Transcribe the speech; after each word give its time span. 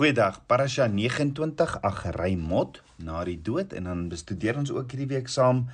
Goeiedag, 0.00 0.38
Parasha 0.48 0.86
29 0.88 1.74
Agreimot 1.84 2.78
na 3.04 3.18
die 3.28 3.36
dood 3.36 3.74
en 3.76 3.84
dan 3.84 4.06
bestudeer 4.08 4.56
ons 4.56 4.70
ook 4.72 4.94
hierdie 4.94 5.10
week 5.10 5.26
saam 5.28 5.66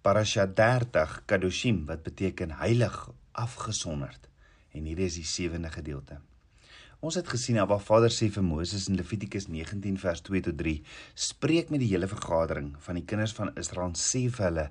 Parasha 0.00 0.46
30 0.48 1.18
Kadoshim 1.28 1.82
wat 1.90 2.00
beteken 2.06 2.54
heilig, 2.62 2.96
afgesonderd. 3.36 4.30
En 4.72 4.88
hier 4.88 5.02
is 5.04 5.18
die 5.20 5.26
sewende 5.28 5.68
gedeelte. 5.74 6.16
Ons 7.04 7.20
het 7.20 7.28
gesien 7.28 7.60
Abba 7.60 7.76
Vader 7.76 8.08
sê 8.08 8.30
vir 8.32 8.46
Moses 8.46 8.88
in 8.88 8.96
Levitikus 8.96 9.50
19 9.52 10.00
vers 10.00 10.24
2 10.30 10.46
tot 10.48 10.56
3: 10.64 10.74
"Spreek 11.28 11.68
met 11.68 11.84
die 11.84 11.90
hele 11.92 12.08
vergadering 12.08 12.72
van 12.88 12.96
die 12.96 13.04
kinders 13.04 13.36
van 13.36 13.52
Israel 13.52 13.92
sê 13.92 14.30
vir 14.30 14.46
hulle: 14.48 14.66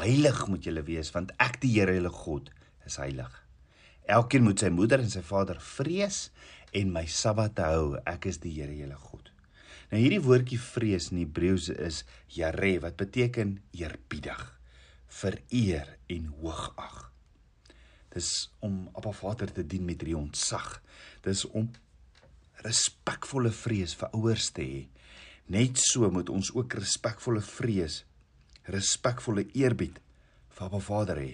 Heilig 0.00 0.46
moet 0.48 0.64
julle 0.64 0.86
wees, 0.88 1.12
want 1.12 1.36
ek 1.36 1.60
die 1.60 1.76
Here 1.76 1.92
julle 1.92 2.16
God 2.24 2.48
is 2.88 2.96
heilig." 2.96 3.36
Elkeen 4.10 4.42
moet 4.42 4.58
sy 4.58 4.70
moeder 4.74 4.98
en 4.98 5.10
sy 5.12 5.20
vader 5.22 5.60
vrees 5.62 6.30
en 6.76 6.92
my 6.94 7.06
Sabbat 7.10 7.60
hou. 7.64 7.96
Ek 8.08 8.28
is 8.30 8.40
die 8.42 8.52
Here 8.54 8.74
julle 8.74 8.98
God. 8.98 9.30
Nou 9.90 9.98
hierdie 9.98 10.22
woordjie 10.22 10.60
vrees 10.62 11.08
in 11.10 11.18
Hebreëus 11.24 11.68
is 11.74 12.04
yare 12.30 12.76
wat 12.84 12.98
beteken 13.00 13.56
eerbiedig, 13.74 14.42
vereer 15.10 15.96
en 16.14 16.28
hoogag. 16.38 17.08
Dis 18.14 18.30
om 18.62 18.84
Appa 18.94 19.12
Vader 19.14 19.50
te 19.54 19.64
dien 19.66 19.84
met 19.86 20.02
ontzag. 20.02 20.80
Dis 21.26 21.44
om 21.46 21.70
respekvolle 22.62 23.50
vrees 23.50 23.96
vir 23.98 24.14
ouers 24.14 24.50
te 24.54 24.62
hê. 24.62 24.80
Net 25.50 25.78
so 25.78 26.06
moet 26.10 26.30
ons 26.30 26.52
ook 26.54 26.78
respekvolle 26.78 27.42
vrees, 27.42 28.04
respekvolle 28.70 29.48
eerbied 29.58 29.98
vir 30.54 30.66
Appa 30.66 30.78
Vader 30.78 31.18
hê. 31.18 31.32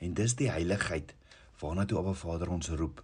En 0.00 0.14
dis 0.14 0.36
die 0.36 0.50
heiligheid 0.52 1.14
waarna 1.60 1.86
toe 1.88 1.98
Abba 1.98 2.14
Vader 2.14 2.52
ons 2.54 2.68
roep. 2.76 3.02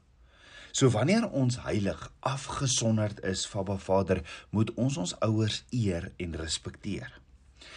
So 0.74 0.90
wanneer 0.90 1.28
ons 1.30 1.60
heilig 1.62 2.00
afgesonderd 2.26 3.20
is 3.22 3.44
van 3.46 3.60
Abba 3.60 3.76
Vader, 3.78 4.20
moet 4.50 4.72
ons 4.74 4.96
ons 4.98 5.12
ouers 5.22 5.60
eer 5.70 6.08
en 6.18 6.32
respekteer. 6.34 7.12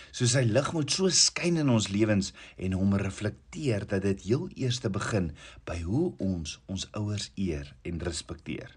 So 0.10 0.26
sy 0.26 0.42
lig 0.50 0.72
moet 0.74 0.90
so 0.90 1.12
skyn 1.14 1.60
in 1.62 1.70
ons 1.70 1.92
lewens 1.94 2.32
en 2.58 2.74
hom 2.74 2.96
reflekteer 2.98 3.86
dat 3.92 4.02
dit 4.02 4.24
heel 4.26 4.48
eers 4.58 4.82
te 4.82 4.90
begin 4.90 5.30
by 5.70 5.78
hoe 5.84 6.08
ons 6.18 6.56
ons 6.66 6.88
ouers 6.98 7.30
eer 7.38 7.70
en 7.86 8.02
respekteer. 8.02 8.74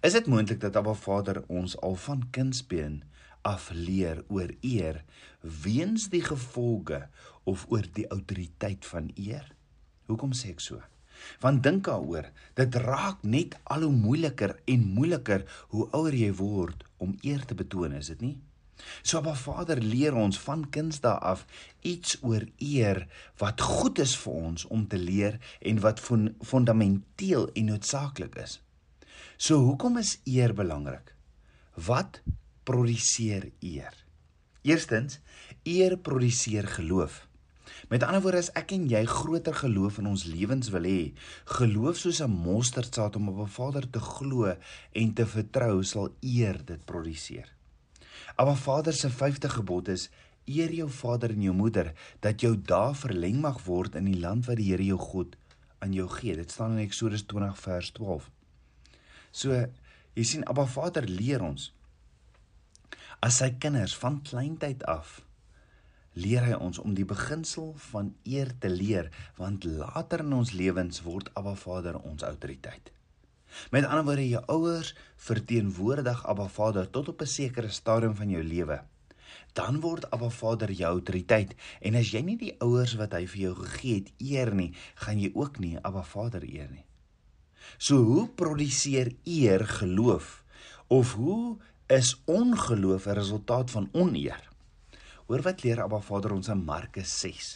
Is 0.00 0.16
dit 0.16 0.32
moontlik 0.32 0.64
dat 0.64 0.80
Abba 0.80 0.96
Vader 0.96 1.42
ons 1.52 1.76
al 1.84 2.00
van 2.06 2.24
kindsbeen 2.32 3.02
af 3.44 3.68
leer 3.76 4.24
oor 4.32 4.56
eer 4.64 5.02
weens 5.44 6.08
die 6.08 6.24
gevolge 6.24 7.02
of 7.44 7.68
oor 7.68 7.84
die 7.92 8.08
autoriteit 8.08 8.88
van 8.88 9.12
eer? 9.20 9.52
Hoekom 10.08 10.32
sê 10.32 10.56
ek 10.56 10.64
so? 10.64 10.80
Want 11.40 11.62
dink 11.62 11.84
daaroor, 11.88 12.30
dit 12.54 12.80
raak 12.84 13.22
net 13.22 13.58
al 13.64 13.86
hoe 13.86 13.92
moeiliker 13.92 14.56
en 14.64 14.88
moeiliker 14.96 15.44
hoe 15.74 15.88
ouer 15.90 16.14
jy 16.14 16.32
word 16.38 16.84
om 16.98 17.16
eer 17.22 17.44
te 17.44 17.54
betoon, 17.58 17.92
is 17.92 18.12
dit 18.12 18.20
nie? 18.20 18.36
So 19.02 19.18
Abba 19.18 19.34
Vader 19.38 19.80
leer 19.80 20.16
ons 20.18 20.38
van 20.44 20.64
kinds 20.74 21.00
dae 21.04 21.14
af 21.32 21.44
iets 21.86 22.16
oor 22.22 22.44
eer 22.58 23.04
wat 23.40 23.62
goed 23.62 24.00
is 24.02 24.14
vir 24.24 24.38
ons 24.50 24.66
om 24.76 24.86
te 24.90 24.98
leer 24.98 25.38
en 25.60 25.80
wat 25.84 26.02
fundamenteel 26.02 27.48
en 27.54 27.70
noodsaaklik 27.72 28.36
is. 28.42 28.58
So 29.36 29.60
hoekom 29.66 29.98
is 30.02 30.18
eer 30.24 30.54
belangrik? 30.54 31.14
Wat 31.74 32.20
produseer 32.64 33.50
eer? 33.60 33.94
Eerstens, 34.64 35.18
eer 35.62 35.96
produseer 35.98 36.68
geloof. 36.78 37.24
Met 37.88 38.02
ander 38.02 38.22
woorde 38.22 38.38
as 38.38 38.52
ek 38.58 38.72
en 38.76 38.88
jy 38.88 39.04
groter 39.06 39.54
geloof 39.54 39.98
in 39.98 40.06
ons 40.10 40.24
lewens 40.24 40.70
wil 40.74 40.86
hê, 40.88 41.12
geloof 41.58 41.96
soos 41.98 42.20
'n 42.22 42.30
mosterdsaad 42.30 43.16
om 43.16 43.28
op 43.28 43.38
'n 43.46 43.54
Vader 43.58 43.90
te 43.90 44.00
glo 44.00 44.56
en 44.92 45.14
te 45.14 45.26
vertrou 45.26 45.82
sal 45.82 46.08
eer 46.20 46.64
dit 46.64 46.84
produseer. 46.84 47.48
Aba 48.36 48.54
Vader 48.54 48.92
se 48.92 49.10
5de 49.10 49.48
gebod 49.48 49.88
is: 49.88 50.10
Eer 50.44 50.72
jou 50.72 50.90
vader 50.90 51.30
en 51.30 51.42
jou 51.42 51.54
moeder 51.54 51.92
dat 52.20 52.40
jou 52.40 52.56
dae 52.56 52.94
verleng 52.94 53.40
mag 53.40 53.62
word 53.64 53.94
in 53.94 54.04
die 54.04 54.20
land 54.20 54.46
wat 54.46 54.56
die 54.60 54.70
Here 54.70 54.84
jou 54.84 54.98
God 54.98 55.36
aan 55.78 55.92
jou 55.92 56.08
gee. 56.08 56.36
Dit 56.36 56.50
staan 56.50 56.76
in 56.76 56.84
Eksodus 56.84 57.24
20 57.30 57.58
vers 57.58 57.90
12. 57.96 58.30
So 59.30 59.66
jy 60.14 60.24
sien 60.24 60.44
Abba 60.44 60.66
Vader 60.66 61.08
leer 61.08 61.42
ons 61.42 61.72
as 63.24 63.38
sy 63.40 63.54
kinders 63.58 63.94
van 63.96 64.20
kleintyd 64.22 64.84
af 64.90 65.22
leer 66.14 66.44
hy 66.46 66.54
ons 66.54 66.78
om 66.78 66.94
die 66.94 67.06
beginsel 67.08 67.72
van 67.90 68.12
eer 68.22 68.52
te 68.62 68.70
leer 68.70 69.10
want 69.38 69.64
later 69.64 70.22
in 70.22 70.32
ons 70.32 70.52
lewens 70.54 71.02
word 71.06 71.30
Abba 71.34 71.54
Vader 71.58 71.98
ons 71.98 72.22
autoriteit. 72.22 72.90
Met 73.70 73.84
ander 73.84 74.04
woorde 74.04 74.28
jou 74.28 74.42
ouers 74.56 74.94
verteenwoordig 75.28 76.24
Abba 76.26 76.48
Vader 76.48 76.90
tot 76.90 77.08
op 77.08 77.22
'n 77.22 77.26
sekere 77.26 77.68
stadium 77.68 78.14
van 78.14 78.30
jou 78.30 78.42
lewe. 78.42 78.80
Dan 79.52 79.80
word 79.80 80.10
Abba 80.10 80.30
Vader 80.30 80.70
jou 80.70 80.90
autoriteit 80.90 81.54
en 81.80 81.94
as 81.94 82.10
jy 82.10 82.22
nie 82.22 82.36
die 82.36 82.54
ouers 82.58 82.94
wat 82.94 83.12
hy 83.12 83.26
vir 83.26 83.40
jou 83.40 83.54
gegee 83.54 83.94
het 83.94 84.12
eer 84.18 84.54
nie, 84.54 84.72
gaan 84.94 85.18
jy 85.18 85.30
ook 85.34 85.58
nie 85.58 85.78
Abba 85.82 86.02
Vader 86.02 86.42
eer 86.42 86.70
nie. 86.70 86.84
So 87.78 87.96
hoe 87.96 88.28
produseer 88.28 89.12
eer 89.24 89.66
geloof 89.66 90.44
of 90.86 91.14
hoe 91.14 91.58
is 91.86 92.16
ongeloof 92.24 93.06
'n 93.06 93.14
resultaat 93.14 93.70
van 93.70 93.88
oneer? 93.92 94.53
Hoor 95.24 95.40
wat 95.40 95.62
leer 95.64 95.80
Abba 95.80 96.02
Vader 96.04 96.34
ons 96.36 96.50
in 96.52 96.60
Markus 96.68 97.12
6. 97.22 97.46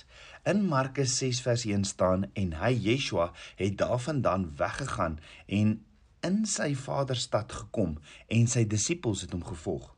In 0.48 0.62
Markus 0.70 1.18
6 1.20 1.42
vers 1.44 1.66
1 1.68 1.84
staan 1.84 2.24
en 2.32 2.54
hy 2.62 2.70
Yeshua 2.72 3.26
het 3.58 3.76
daarvandaan 3.82 4.46
weggegaan 4.56 5.18
en 5.58 5.74
in 6.24 6.38
sy 6.48 6.70
Vader 6.80 7.20
stad 7.20 7.52
gekom 7.52 7.98
en 8.32 8.48
sy 8.48 8.64
disippels 8.64 9.26
het 9.26 9.36
hom 9.36 9.44
gevolg. 9.44 9.92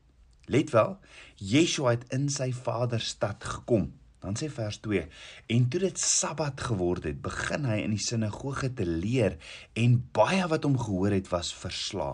Let 0.51 0.75
wel, 0.75 0.97
Yeshua 1.39 1.95
het 1.95 2.05
in 2.11 2.27
sy 2.27 2.51
Vader 2.51 2.99
stad 2.99 3.39
gekom. 3.39 3.93
Dan 4.21 4.35
sê 4.37 4.51
vers 4.51 4.77
2: 4.83 5.07
En 5.55 5.69
toe 5.71 5.79
dit 5.87 5.97
Sabbat 5.99 6.59
geword 6.61 7.07
het, 7.07 7.21
begin 7.23 7.63
hy 7.65 7.79
in 7.85 7.95
die 7.95 8.03
sinagoge 8.03 8.73
te 8.75 8.85
leer 8.85 9.39
en 9.79 10.01
baie 10.11 10.43
wat 10.51 10.67
hom 10.67 10.75
gehoor 10.77 11.15
het 11.15 11.31
was 11.31 11.55
versla. 11.55 12.11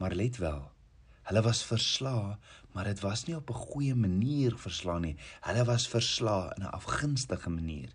Maar 0.00 0.16
let 0.16 0.40
wel, 0.40 0.64
Hulle 1.24 1.40
was 1.40 1.62
versla, 1.64 2.36
maar 2.74 2.90
dit 2.90 3.00
was 3.00 3.24
nie 3.26 3.36
op 3.36 3.50
'n 3.50 3.64
goeie 3.70 3.94
manier 3.94 4.56
versla 4.56 4.98
nie. 4.98 5.16
Hulle 5.40 5.64
was 5.64 5.88
versla 5.88 6.52
in 6.56 6.62
'n 6.62 6.74
afgunstige 6.80 7.50
manier. 7.50 7.94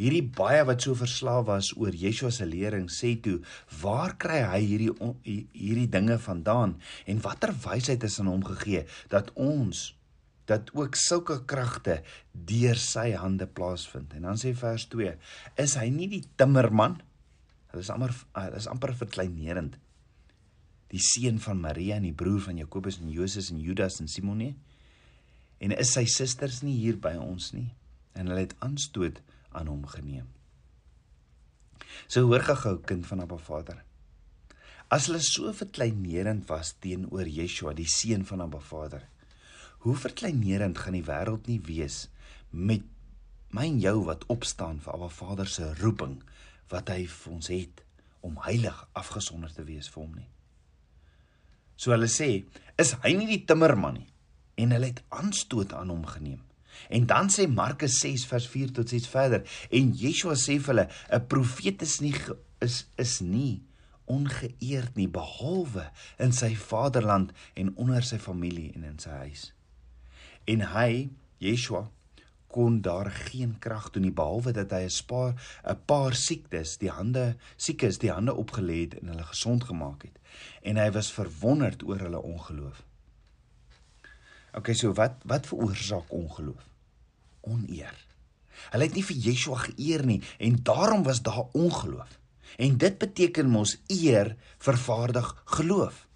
Hierdie 0.00 0.24
baie 0.24 0.64
wat 0.64 0.80
so 0.82 0.94
verslaaf 0.96 1.44
was 1.44 1.76
oor 1.76 1.92
Yeshua 1.92 2.30
se 2.30 2.46
lering 2.46 2.88
sê 2.88 3.20
toe, 3.20 3.40
"Waar 3.82 4.16
kry 4.16 4.40
hy 4.42 4.60
hierdie 4.60 4.94
hierdie 5.52 5.88
dinge 5.88 6.18
vandaan 6.18 6.80
en 7.06 7.20
watter 7.20 7.52
wysheid 7.52 8.02
is 8.02 8.20
aan 8.20 8.26
hom 8.26 8.44
gegee 8.44 8.86
dat 9.08 9.32
ons 9.34 9.96
dat 10.44 10.70
ook 10.74 10.94
sulke 10.94 11.44
kragte 11.44 12.02
deur 12.32 12.76
sy 12.76 13.12
hande 13.12 13.46
plaasvind?" 13.46 14.12
En 14.12 14.22
dan 14.22 14.36
sê 14.36 14.54
vers 14.54 14.84
2, 14.84 15.16
"Is 15.56 15.74
hy 15.74 15.88
nie 15.88 16.08
die 16.08 16.24
timmerman?" 16.36 17.00
Dit 17.72 17.80
is 17.80 17.90
amper 17.90 18.14
dit 18.34 18.54
is 18.54 18.66
amper 18.66 18.94
verkleinerend 18.94 19.76
die 20.90 21.02
seun 21.02 21.38
van 21.42 21.60
Maria 21.62 21.98
en 22.00 22.08
die 22.08 22.16
broer 22.16 22.42
van 22.48 22.58
Jakobus 22.58 22.98
en 23.00 23.12
Joses 23.14 23.50
en 23.54 23.60
Judas 23.62 24.00
en 24.02 24.10
Simon 24.10 24.40
nie? 24.42 24.54
En 25.60 25.74
is 25.76 25.92
sy 25.94 26.06
susters 26.08 26.62
nie 26.66 26.76
hier 26.78 26.98
by 27.00 27.14
ons 27.20 27.52
nie? 27.54 27.68
En 28.16 28.30
hulle 28.30 28.46
het 28.46 28.56
aanstoot 28.64 29.20
aan 29.54 29.70
hom 29.70 29.84
geneem. 29.90 30.26
So 32.10 32.26
hoor 32.26 32.42
gehou 32.46 32.78
kind 32.86 33.06
van 33.06 33.22
Abba 33.22 33.38
Vader. 33.38 33.82
As 34.90 35.06
hulle 35.06 35.20
so 35.22 35.52
verkleinerend 35.54 36.48
was 36.50 36.72
teenoor 36.82 37.28
Yeshua, 37.28 37.74
die 37.78 37.86
seun 37.86 38.24
van 38.26 38.42
Abba 38.42 38.58
Vader, 38.64 39.04
hoe 39.84 39.94
verkleinerend 39.96 40.78
gaan 40.78 40.96
die 40.98 41.06
wêreld 41.06 41.46
nie 41.48 41.60
wees 41.64 42.08
met 42.50 42.82
my 43.54 43.68
en 43.68 43.78
jou 43.82 43.96
wat 44.08 44.26
opstaan 44.32 44.82
vir 44.82 44.96
Abba 44.96 45.08
Vader 45.14 45.48
se 45.48 45.70
roeping 45.78 46.18
wat 46.72 46.90
hy 46.90 47.04
vir 47.06 47.32
ons 47.36 47.50
het 47.52 47.84
om 48.26 48.42
heilig 48.44 48.82
afgesonder 48.98 49.52
te 49.54 49.64
wees 49.66 49.88
vir 49.90 50.02
hom 50.02 50.18
nie. 50.18 50.28
So 51.80 51.94
hulle 51.94 52.10
sê, 52.12 52.42
is 52.80 52.92
hy 53.00 53.14
nie 53.16 53.28
die 53.30 53.42
timmerman 53.48 54.02
nie? 54.02 54.08
En 54.60 54.74
hulle 54.76 54.90
het 54.92 55.00
aanstoot 55.16 55.72
aan 55.72 55.92
hom 55.92 56.04
geneem. 56.04 56.42
En 56.92 57.06
dan 57.08 57.30
sê 57.32 57.46
Markus 57.48 57.96
6 58.02 58.26
vers 58.28 58.46
4 58.52 58.74
tot 58.76 58.92
6 58.92 59.08
verder, 59.08 59.46
en 59.72 59.94
Yeshua 59.96 60.36
sê 60.36 60.58
vir 60.60 60.74
hulle, 60.74 60.86
'n 61.16 61.26
profeet 61.32 61.82
is 61.82 62.00
nie 62.04 62.14
is 62.60 62.84
is 62.98 63.20
nie 63.20 63.62
ongeëerd 64.10 64.96
nie 64.98 65.08
behalwe 65.08 65.86
in 66.18 66.32
sy 66.32 66.50
vaderland 66.58 67.32
en 67.54 67.72
onder 67.76 68.02
sy 68.02 68.18
familie 68.18 68.72
en 68.74 68.84
in 68.84 68.98
sy 68.98 69.14
huis. 69.24 69.52
En 70.50 70.66
hy, 70.74 71.10
Yeshua, 71.38 71.86
kon 72.50 72.80
daar 72.82 73.10
geen 73.10 73.56
krag 73.58 73.90
doen 73.94 74.02
nie 74.02 74.14
behalwe 74.14 74.52
dat 74.52 74.70
hy 74.74 74.84
'n 74.86 75.06
paar 75.06 75.34
'n 75.64 75.78
paar 75.86 76.14
siektes, 76.14 76.76
die 76.78 76.90
hande 76.90 77.36
siekes, 77.56 77.98
die 77.98 78.10
hande 78.10 78.34
opgelê 78.34 78.80
het 78.80 78.94
en 78.98 79.08
hulle 79.08 79.24
gesond 79.24 79.64
gemaak 79.64 80.02
het. 80.02 80.18
En 80.62 80.76
hy 80.76 80.90
was 80.90 81.12
verwonderd 81.12 81.82
oor 81.82 81.98
hulle 81.98 82.22
ongeloof. 82.22 82.84
OK, 84.52 84.74
so 84.74 84.92
wat 84.92 85.22
wat 85.24 85.46
veroorsaak 85.46 86.10
ongeloof? 86.12 86.66
Oneer. 87.40 87.94
Hulle 88.70 88.84
het 88.84 88.94
nie 88.94 89.04
vir 89.04 89.16
Yeshua 89.16 89.56
geëer 89.56 90.04
nie 90.06 90.22
en 90.38 90.58
daarom 90.62 91.02
was 91.02 91.22
daar 91.22 91.46
ongeloof. 91.52 92.18
En 92.58 92.76
dit 92.76 92.98
beteken 92.98 93.48
mos 93.48 93.76
eer 93.86 94.36
vervaardig 94.58 95.42
geloof. 95.44 96.08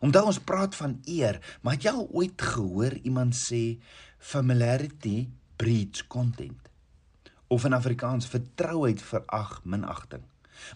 Omdat 0.00 0.24
ons 0.24 0.38
praat 0.38 0.74
van 0.74 1.00
eer, 1.04 1.40
maar 1.60 1.74
het 1.76 1.82
jy 1.82 1.92
al 1.92 2.08
ooit 2.12 2.42
gehoor 2.42 2.94
iemand 3.02 3.36
sê 3.36 3.80
familiarity 4.18 5.28
breeds 5.60 6.06
contempt? 6.06 6.70
Of 7.52 7.66
in 7.68 7.76
Afrikaans 7.76 8.28
vertrouheid 8.30 9.02
verag 9.02 9.60
minagting. 9.64 10.24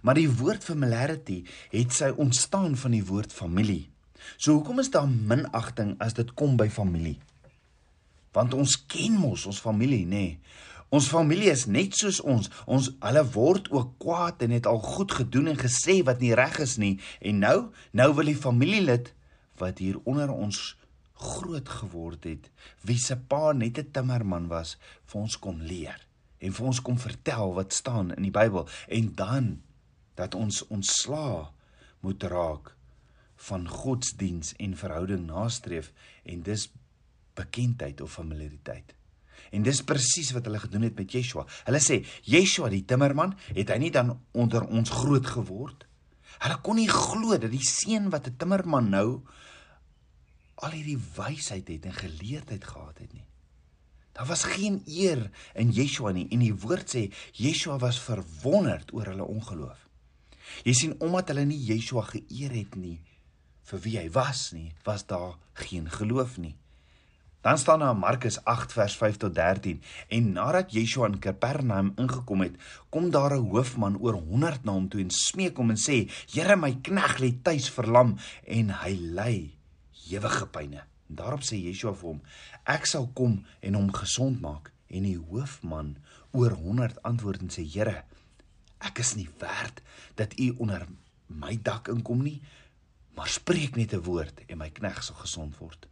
Maar 0.02 0.18
die 0.20 0.30
woord 0.30 0.64
familiarity 0.64 1.42
het 1.72 1.92
sy 1.92 2.10
ontstaan 2.16 2.76
van 2.76 2.96
die 2.96 3.04
woord 3.04 3.32
familie. 3.32 3.88
So 4.36 4.56
hoekom 4.56 4.80
is 4.80 4.90
daar 4.92 5.08
minagting 5.08 5.94
as 6.04 6.16
dit 6.16 6.32
kom 6.36 6.56
by 6.60 6.68
familie? 6.72 7.18
Want 8.34 8.54
ons 8.56 8.76
ken 8.90 9.18
mos 9.20 9.44
ons 9.46 9.60
familie, 9.62 10.04
nê? 10.04 10.24
Nee. 10.28 10.62
Ons 10.94 11.08
familie 11.10 11.50
is 11.50 11.64
net 11.66 11.96
soos 11.98 12.20
ons. 12.22 12.50
Ons 12.70 12.92
hulle 13.02 13.22
word 13.34 13.70
ook 13.74 13.96
kwaad 14.02 14.44
en 14.46 14.52
het 14.54 14.68
al 14.70 14.78
goed 14.84 15.14
gedoen 15.18 15.50
en 15.50 15.58
gesê 15.58 16.00
wat 16.06 16.20
nie 16.22 16.34
reg 16.38 16.60
is 16.62 16.76
nie. 16.78 16.94
En 17.18 17.40
nou, 17.42 17.56
nou 17.90 18.08
wil 18.14 18.30
die 18.30 18.38
familielid 18.38 19.10
wat 19.58 19.80
hier 19.82 19.98
onder 20.04 20.30
ons 20.30 20.74
groot 21.14 21.68
geword 21.68 22.24
het, 22.24 22.50
wie 22.82 22.98
se 22.98 23.16
pa 23.16 23.52
net 23.52 23.78
'n 23.78 23.90
timmerman 23.90 24.48
was, 24.48 24.76
vir 25.06 25.20
ons 25.20 25.38
kom 25.38 25.60
leer 25.60 26.06
en 26.38 26.52
vir 26.52 26.66
ons 26.66 26.80
kom 26.80 26.98
vertel 26.98 27.54
wat 27.54 27.72
staan 27.72 28.12
in 28.14 28.22
die 28.22 28.34
Bybel 28.34 28.68
en 28.88 29.14
dan 29.14 29.62
dat 30.14 30.34
ons 30.34 30.66
ontslaa 30.66 31.52
moet 32.00 32.22
raak 32.22 32.74
van 33.48 33.68
godsdiens 33.68 34.52
en 34.56 34.76
verhouding 34.76 35.26
nastreef 35.26 35.92
en 36.22 36.42
dis 36.42 36.68
bekendheid 37.34 38.00
of 38.00 38.12
familiariteit. 38.12 38.94
En 39.50 39.62
dis 39.62 39.82
presies 39.82 40.32
wat 40.34 40.46
hulle 40.48 40.58
gedoen 40.58 40.82
het 40.82 40.96
met 40.98 41.12
Yeshua. 41.12 41.44
Hulle 41.66 41.80
sê 41.82 42.00
Yeshua 42.22 42.70
die 42.72 42.84
timmerman, 42.84 43.34
het 43.54 43.70
hy 43.70 43.78
nie 43.78 43.90
dan 43.94 44.14
onder 44.32 44.66
ons 44.66 44.90
groot 44.90 45.26
geword? 45.26 45.86
Hulle 46.42 46.60
kon 46.62 46.78
nie 46.78 46.90
glo 46.90 47.36
dat 47.38 47.52
die 47.52 47.62
seun 47.62 48.10
wat 48.10 48.28
'n 48.28 48.36
timmerman 48.38 48.90
nou 48.90 49.22
al 50.64 50.74
hierdie 50.76 51.00
wysheid 51.16 51.68
het 51.68 51.86
en 51.88 51.96
geleerdheid 51.96 52.64
gehad 52.64 52.98
het 52.98 53.12
nie. 53.12 53.26
Daar 54.14 54.26
was 54.26 54.44
geen 54.46 54.82
eer 54.86 55.30
in 55.58 55.72
Yeshua 55.74 56.12
nie 56.14 56.28
en 56.30 56.42
die 56.44 56.54
woord 56.54 56.92
sê 56.94 57.08
Yeshua 57.34 57.80
was 57.82 57.98
verwonderd 58.00 58.92
oor 58.94 59.10
hulle 59.10 59.26
ongeloof. 59.26 59.80
Jy 60.64 60.74
sien 60.76 60.92
omdat 61.02 61.32
hulle 61.32 61.46
nie 61.48 61.58
Yeshua 61.72 62.04
geëer 62.12 62.54
het 62.54 62.76
nie 62.78 63.00
vir 63.64 63.80
wie 63.80 63.96
hy 63.96 64.10
was 64.12 64.50
nie, 64.52 64.74
was 64.84 65.06
daar 65.08 65.38
geen 65.56 65.88
geloof 65.90 66.36
nie. 66.38 66.52
Dan 67.44 67.58
staan 67.58 67.82
daar 67.82 67.92
in 67.92 68.00
Markus 68.00 68.38
8 68.44 68.72
vers 68.72 68.94
5 68.96 69.18
tot 69.24 69.34
13 69.34 69.82
en 70.16 70.30
nadat 70.36 70.72
Yeshua 70.72 71.08
in 71.10 71.18
Kapernaum 71.18 71.90
ingekom 72.00 72.44
het, 72.44 72.54
kom 72.88 73.10
daar 73.10 73.34
'n 73.36 73.50
hoofman 73.50 73.98
oor 73.98 74.14
100 74.14 74.64
na 74.64 74.72
hom 74.72 74.88
toe 74.88 75.00
en 75.00 75.10
smeek 75.10 75.56
hom 75.56 75.70
en 75.70 75.76
sê: 75.76 76.08
"Here, 76.32 76.56
my 76.56 76.72
knegg 76.82 77.18
lê 77.18 77.34
tuis 77.42 77.68
verlam 77.70 78.16
en 78.46 78.70
hy 78.70 78.94
ly 78.94 79.36
ewige 80.10 80.46
pyne." 80.46 80.84
En 81.08 81.14
daarop 81.14 81.42
sê 81.42 81.56
Yeshua 81.56 81.94
vir 81.94 82.08
hom: 82.08 82.22
"Ek 82.64 82.86
sal 82.86 83.08
kom 83.14 83.44
en 83.60 83.74
hom 83.74 83.92
gesond 83.92 84.40
maak." 84.40 84.72
En 84.86 85.02
die 85.02 85.18
hoofman 85.18 85.96
oor 86.32 86.50
100 86.50 87.02
antwoord 87.02 87.40
en 87.40 87.50
sê: 87.50 87.64
"Here, 87.72 88.04
ek 88.78 88.98
is 88.98 89.14
nie 89.14 89.28
werd 89.38 89.82
dat 90.14 90.38
u 90.38 90.50
onder 90.58 90.86
my 91.26 91.58
dak 91.62 91.88
inkom 91.88 92.22
nie, 92.22 92.42
maar 93.14 93.28
spreek 93.28 93.76
net 93.76 93.92
'n 93.92 94.02
woord 94.02 94.40
en 94.46 94.58
my 94.58 94.70
knegg 94.70 95.02
sal 95.02 95.16
gesond 95.16 95.58
word." 95.58 95.88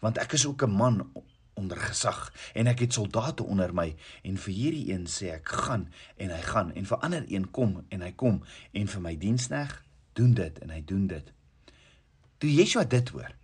want 0.00 0.18
ek 0.18 0.32
is 0.32 0.46
ook 0.46 0.62
'n 0.62 0.70
man 0.70 1.12
onder 1.54 1.76
gesag 1.76 2.32
en 2.52 2.66
ek 2.66 2.78
het 2.78 2.92
soldate 2.92 3.42
onder 3.42 3.74
my 3.74 3.96
en 4.22 4.36
vir 4.36 4.54
hierdie 4.54 4.92
een 4.92 5.06
sê 5.06 5.32
ek 5.32 5.48
gaan 5.48 5.92
en 6.16 6.30
hy 6.30 6.40
gaan 6.40 6.72
en 6.74 6.86
vir 6.86 6.98
ander 6.98 7.24
een 7.28 7.50
kom 7.50 7.84
en 7.88 8.00
hy 8.00 8.12
kom 8.12 8.42
en 8.72 8.88
vir 8.88 9.00
my 9.00 9.16
diensneg 9.18 9.84
doen 10.12 10.34
dit 10.34 10.58
en 10.58 10.70
hy 10.70 10.84
doen 10.84 11.06
dit. 11.06 11.32
Toe 12.38 12.54
Yeshua 12.54 12.84
dit 12.84 13.08
hoor, 13.08 13.34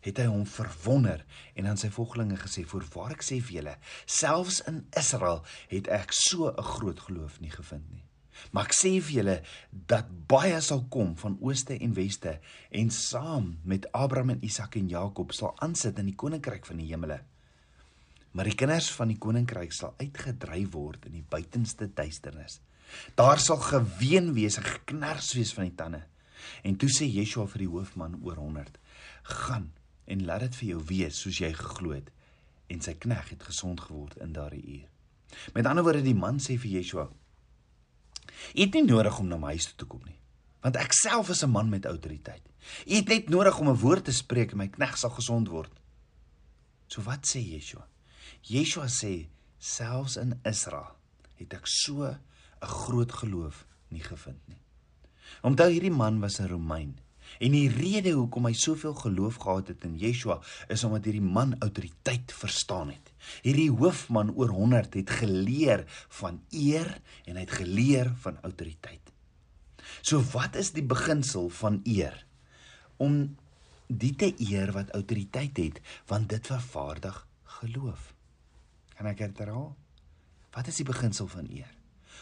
het 0.00 0.18
hy 0.18 0.26
hom 0.30 0.46
verwonder 0.48 1.24
en 1.54 1.66
aan 1.70 1.80
sy 1.80 1.90
volgelinge 1.92 2.36
gesê: 2.40 2.64
"Voorwaar 2.64 3.12
ek 3.12 3.24
sê 3.24 3.40
vir 3.40 3.56
julle, 3.60 3.76
selfs 4.06 4.60
in 4.66 4.86
Israel 4.96 5.44
het 5.68 5.88
ek 5.88 6.12
so 6.12 6.48
'n 6.48 6.62
groot 6.62 7.00
geloof 7.00 7.40
nie 7.40 7.50
gevind 7.50 7.90
nie." 7.90 8.04
Maar 8.52 8.70
ek 8.70 8.74
sê 8.74 8.92
vir 9.00 9.14
julle 9.18 9.36
dat 9.70 10.08
baie 10.30 10.60
sal 10.64 10.86
kom 10.88 11.16
van 11.20 11.36
ooste 11.40 11.76
en 11.76 11.94
weste 11.94 12.38
en 12.70 12.90
saam 12.90 13.58
met 13.64 13.92
Abraham 13.92 14.30
en 14.30 14.44
Isak 14.46 14.76
en 14.80 14.88
Jakob 14.88 15.32
sal 15.36 15.54
aansit 15.58 15.98
in 15.98 16.06
die 16.06 16.16
koninkryk 16.16 16.66
van 16.66 16.80
die 16.80 16.88
hemele. 16.90 17.20
Maar 18.32 18.44
die 18.44 18.54
kinders 18.54 18.90
van 18.94 19.10
die 19.10 19.18
koninkryk 19.18 19.72
sal 19.74 19.94
uitgedryf 19.98 20.70
word 20.72 21.08
in 21.10 21.18
die 21.18 21.26
buitenste 21.26 21.90
duisternis. 21.94 22.60
Daar 23.18 23.38
sal 23.38 23.58
geween 23.62 24.32
wees 24.34 24.58
en 24.58 24.66
geknars 24.66 25.32
wees 25.34 25.52
van 25.54 25.68
die 25.68 25.76
tande. 25.78 26.04
En 26.66 26.78
toe 26.80 26.88
sê 26.90 27.06
Yeshua 27.06 27.46
vir 27.50 27.66
die 27.66 27.70
hoofman 27.70 28.16
oor 28.24 28.38
100: 28.40 28.78
"Gaan 29.22 29.70
en 30.10 30.24
laat 30.26 30.46
dit 30.46 30.58
vir 30.60 30.68
jou 30.74 30.80
wees 30.90 31.20
soos 31.22 31.38
jy 31.38 31.52
geglo 31.56 31.94
het." 31.94 32.10
En 32.70 32.82
sy 32.82 32.94
knegg 32.94 33.32
het 33.34 33.42
gesond 33.42 33.80
geword 33.80 34.16
in 34.22 34.32
daardie 34.32 34.66
uur. 34.66 34.88
Met 35.54 35.66
ander 35.66 35.84
woorde, 35.86 36.02
die 36.02 36.14
man 36.14 36.38
sê 36.38 36.58
vir 36.58 36.70
Yeshua: 36.78 37.08
U 38.54 38.60
het 38.60 38.74
nie 38.74 38.84
nodig 38.84 39.18
om 39.18 39.28
na 39.28 39.36
my 39.36 39.54
huis 39.54 39.66
toe 39.70 39.76
te 39.82 39.88
kom 39.90 40.02
nie, 40.06 40.18
want 40.64 40.76
ek 40.76 40.94
self 40.96 41.30
is 41.34 41.42
'n 41.44 41.50
man 41.50 41.68
met 41.68 41.86
autoriteit. 41.86 42.42
U 42.86 42.94
het 42.94 43.08
net 43.08 43.28
nodig 43.28 43.58
om 43.58 43.68
'n 43.68 43.82
woord 43.82 44.04
te 44.04 44.12
spreek 44.12 44.52
en 44.52 44.58
my 44.58 44.68
knegg 44.68 44.98
sal 44.98 45.10
gesond 45.10 45.48
word. 45.48 45.72
So 46.86 47.02
wat 47.02 47.26
sê 47.26 47.40
Yeshua? 47.40 47.86
Yeshua 48.42 48.86
sê 48.86 49.28
selfs 49.58 50.16
in 50.16 50.40
Israel 50.44 50.96
het 51.36 51.54
ek 51.54 51.66
so 51.66 52.04
'n 52.04 52.18
groot 52.60 53.12
geloof 53.12 53.66
nie 53.88 54.02
gevind 54.02 54.48
nie. 54.48 54.62
Omdat 55.42 55.70
hierdie 55.70 55.90
man 55.90 56.20
was 56.20 56.40
'n 56.40 56.48
Romein 56.48 56.98
En 57.40 57.54
die 57.56 57.70
rede 57.72 58.12
hoekom 58.12 58.50
hy 58.50 58.52
soveel 58.58 58.92
geloof 59.00 59.38
gehad 59.40 59.70
het 59.72 59.84
in 59.88 59.96
Yeshua 60.00 60.36
is 60.68 60.84
omdat 60.84 61.06
hierdie 61.08 61.24
man 61.24 61.54
autoriteit 61.64 62.34
verstaan 62.36 62.92
het. 62.92 63.12
Hierdie 63.46 63.70
hoofman 63.72 64.34
oor 64.36 64.52
100 64.52 64.98
het 65.00 65.14
geleer 65.22 65.86
van 66.20 66.42
eer 66.52 66.92
en 67.24 67.38
hy 67.38 67.46
het 67.46 67.56
geleer 67.62 68.12
van 68.26 68.36
autoriteit. 68.44 69.08
So 70.04 70.20
wat 70.34 70.58
is 70.60 70.74
die 70.76 70.84
beginsel 70.84 71.48
van 71.62 71.80
eer? 71.88 72.26
Om 73.00 73.22
die 73.88 74.12
te 74.14 74.34
eer 74.36 74.74
wat 74.76 74.92
autoriteit 74.94 75.56
het, 75.56 75.80
want 76.12 76.28
dit 76.28 76.46
vervaardig 76.46 77.24
geloof. 77.58 78.12
Kan 78.96 79.08
ek 79.10 79.24
herhaal? 79.40 79.72
Wat 80.52 80.68
is 80.68 80.82
die 80.82 80.86
beginsel 80.86 81.28
van 81.30 81.48
eer? 81.48 81.79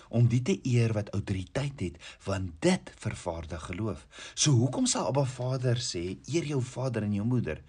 Om 0.08 0.28
die 0.28 0.42
te 0.42 0.58
eer 0.68 0.92
wat 0.96 1.12
autoriteit 1.16 1.80
het, 1.80 1.98
want 2.24 2.56
dit 2.64 2.92
vervaardig 2.98 3.64
geloof. 3.70 4.06
So 4.34 4.56
hoekom 4.58 4.86
sal 4.86 5.10
Abba 5.10 5.24
Vader 5.28 5.80
sê 5.82 6.18
eer 6.30 6.48
jou 6.48 6.62
vader 6.62 7.06
en 7.06 7.14
jou 7.14 7.26
moeder 7.26 7.62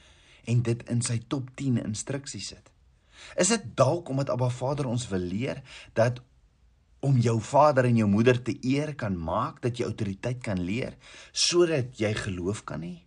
en 0.49 0.63
dit 0.65 0.83
in 0.89 1.01
sy 1.05 1.19
top 1.27 1.51
10 1.59 1.81
instruksies 1.83 2.53
sit? 2.55 2.71
Is 3.39 3.51
dit 3.51 3.69
dalk 3.77 4.09
omdat 4.09 4.31
Abba 4.33 4.49
Vader 4.49 4.87
ons 4.89 5.07
wil 5.11 5.25
leer 5.31 5.61
dat 5.93 6.21
om 6.99 7.15
jou 7.23 7.37
vader 7.39 7.87
en 7.87 7.95
jou 7.95 8.07
moeder 8.11 8.41
te 8.43 8.57
eer 8.67 8.95
kan 8.99 9.15
maak 9.15 9.61
dat 9.63 9.79
jy 9.79 9.87
autoriteit 9.87 10.41
kan 10.43 10.59
leer 10.59 10.97
sodat 11.31 11.95
jy 11.99 12.11
geloof 12.25 12.65
kan 12.67 12.83
hê? 12.83 12.97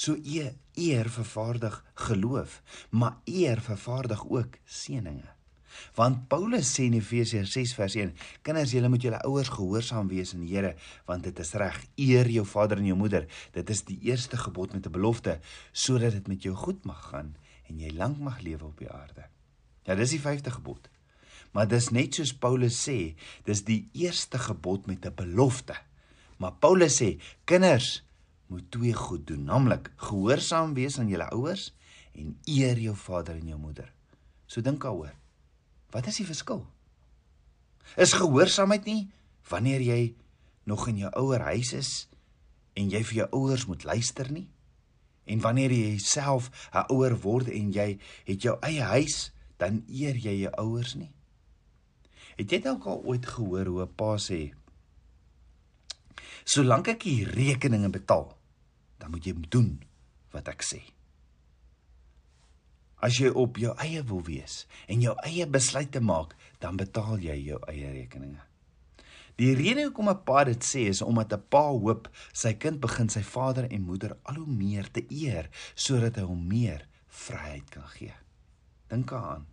So 0.00 0.16
eer, 0.24 0.54
eer 0.80 1.10
vervaardig 1.12 1.74
geloof, 2.06 2.62
maar 2.90 3.18
eer 3.28 3.60
vervaardig 3.60 4.22
ook 4.24 4.56
seëninge. 4.64 5.28
Want 5.94 6.28
Paulus 6.28 6.70
sê 6.74 6.86
in 6.88 6.96
Efesiërs 6.98 7.52
6 7.52 7.74
vers 7.74 7.94
1: 7.94 8.14
Kinders, 8.42 8.72
julle 8.72 8.88
moet 8.88 9.02
julle 9.02 9.22
ouers 9.28 9.48
gehoorsaam 9.48 10.08
wees 10.08 10.34
in 10.34 10.44
die 10.44 10.54
Here, 10.54 10.74
want 11.06 11.24
dit 11.24 11.38
is 11.38 11.52
reg. 11.54 11.78
Eer 11.96 12.28
jou 12.28 12.46
vader 12.46 12.78
en 12.78 12.86
jou 12.86 12.96
moeder. 12.96 13.26
Dit 13.52 13.70
is 13.70 13.82
die 13.88 13.98
eerste 14.02 14.36
gebod 14.36 14.72
met 14.72 14.86
'n 14.86 14.92
belofte 14.92 15.40
sodat 15.72 16.12
dit 16.12 16.28
met 16.28 16.42
jou 16.42 16.54
goed 16.54 16.84
mag 16.84 17.10
gaan 17.10 17.36
en 17.68 17.78
jy 17.78 17.90
lank 17.94 18.18
mag 18.18 18.40
lewe 18.40 18.64
op 18.64 18.78
die 18.78 18.90
aarde. 18.90 19.26
Ja, 19.86 19.94
dis 19.94 20.10
die 20.10 20.20
vyfde 20.20 20.50
gebod. 20.50 20.88
Maar 21.52 21.68
dis 21.68 21.90
net 21.90 22.14
soos 22.14 22.32
Paulus 22.34 22.76
sê, 22.88 23.14
dis 23.44 23.64
die 23.66 23.88
eerste 23.92 24.38
gebod 24.38 24.86
met 24.86 25.06
'n 25.06 25.14
belofte. 25.14 25.74
Maar 26.38 26.52
Paulus 26.52 27.02
sê, 27.02 27.20
kinders 27.44 28.02
moet 28.46 28.70
twee 28.70 28.92
goed 28.92 29.26
doen, 29.26 29.44
naamlik 29.44 29.90
gehoorsaam 29.96 30.74
wees 30.74 30.98
aan 30.98 31.08
julle 31.08 31.28
ouers 31.30 31.74
en 32.12 32.38
eer 32.44 32.78
jou 32.78 32.96
vader 32.96 33.34
en 33.34 33.46
jou 33.46 33.58
moeder. 33.58 33.92
So 34.46 34.60
dink 34.60 34.82
daaroor. 34.82 35.14
Wat 35.90 36.06
is 36.06 36.20
die 36.20 36.26
verskil? 36.26 36.62
Is 37.98 38.14
gehoorsaamheid 38.14 38.86
nie 38.86 39.10
wanneer 39.50 39.82
jy 39.82 40.14
nog 40.70 40.86
in 40.88 41.00
jou 41.02 41.10
ouer 41.18 41.42
huis 41.50 41.72
is 41.74 41.90
en 42.78 42.90
jy 42.92 43.02
vir 43.08 43.16
jou 43.22 43.28
ouers 43.40 43.66
moet 43.66 43.84
luister 43.84 44.30
nie? 44.30 44.46
En 45.26 45.42
wanneer 45.42 45.72
jy 45.74 45.98
self 45.98 46.50
'n 46.72 46.86
ouer 46.94 47.16
word 47.20 47.48
en 47.48 47.72
jy 47.72 47.98
het 48.24 48.42
jou 48.42 48.56
eie 48.62 48.82
huis, 48.82 49.32
dan 49.58 49.82
eer 49.88 50.16
jy 50.16 50.34
jou 50.46 50.52
ouers 50.58 50.94
nie? 50.94 51.12
Het 52.36 52.50
jy 52.50 52.60
dalk 52.60 52.86
al 52.86 53.02
ooit 53.04 53.26
gehoor 53.26 53.66
hoe 53.66 53.82
'n 53.82 53.94
pa 53.94 54.16
sê: 54.16 54.54
"Solank 56.44 56.88
ek 56.88 57.02
die 57.02 57.24
rekeninge 57.24 57.90
betaal, 57.90 58.36
dan 58.98 59.10
moet 59.10 59.24
jy 59.24 59.34
doen 59.48 59.82
wat 60.30 60.48
ek 60.48 60.62
sê." 60.62 60.99
As 63.00 63.16
jy 63.18 63.30
op 63.32 63.56
jou 63.56 63.72
eie 63.80 64.02
wil 64.04 64.22
wees 64.22 64.66
en 64.86 65.00
jou 65.00 65.14
eie 65.24 65.46
besluite 65.46 66.00
maak, 66.00 66.36
dan 66.60 66.76
betaal 66.76 67.18
jy 67.18 67.36
jou 67.46 67.60
eie 67.72 67.90
rekeninge. 67.92 68.44
Die 69.40 69.54
rede 69.56 69.86
hoekom 69.86 70.10
'n 70.10 70.24
pa 70.24 70.44
dit 70.44 70.64
sê 70.64 70.82
is 70.92 71.00
omdat 71.02 71.32
'n 71.32 71.42
pa 71.48 71.64
hoop 71.72 72.10
sy 72.32 72.52
kind 72.52 72.80
begin 72.80 73.08
sy 73.08 73.22
vader 73.22 73.64
en 73.70 73.88
moeder 73.88 74.16
al 74.22 74.34
hoe 74.34 74.46
meer 74.46 74.90
te 74.90 75.02
eer 75.08 75.48
sodat 75.74 76.16
hy 76.16 76.22
hom 76.22 76.46
meer 76.46 76.86
vryheid 77.08 77.70
kan 77.70 77.88
gee. 77.96 78.12
Dink 78.88 79.12
aan. 79.12 79.46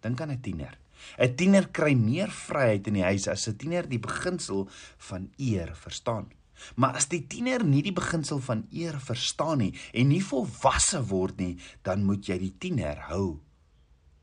Dink 0.00 0.20
aan 0.20 0.30
'n 0.30 0.40
tiener. 0.40 0.78
'n 1.18 1.34
Tiener 1.34 1.68
kry 1.68 1.94
meer 1.94 2.30
vryheid 2.30 2.86
in 2.86 2.94
die 2.94 3.02
huis 3.10 3.26
as 3.28 3.48
'n 3.48 3.56
tiener 3.56 3.88
die 3.88 3.98
beginsel 3.98 4.68
van 4.96 5.32
eer 5.36 5.74
verstaan. 5.74 6.30
Maar 6.76 6.94
as 6.94 7.08
die 7.08 7.26
tiener 7.26 7.64
nie 7.64 7.82
die 7.82 7.92
beginsel 7.92 8.40
van 8.40 8.66
eer 8.72 9.00
verstaan 9.00 9.58
nie 9.58 9.72
en 9.92 10.08
nie 10.08 10.22
volwasse 10.22 11.02
word 11.10 11.38
nie, 11.38 11.58
dan 11.82 12.04
moet 12.04 12.26
jy 12.28 12.38
die 12.38 12.54
tiener 12.58 12.96
hou 13.10 13.40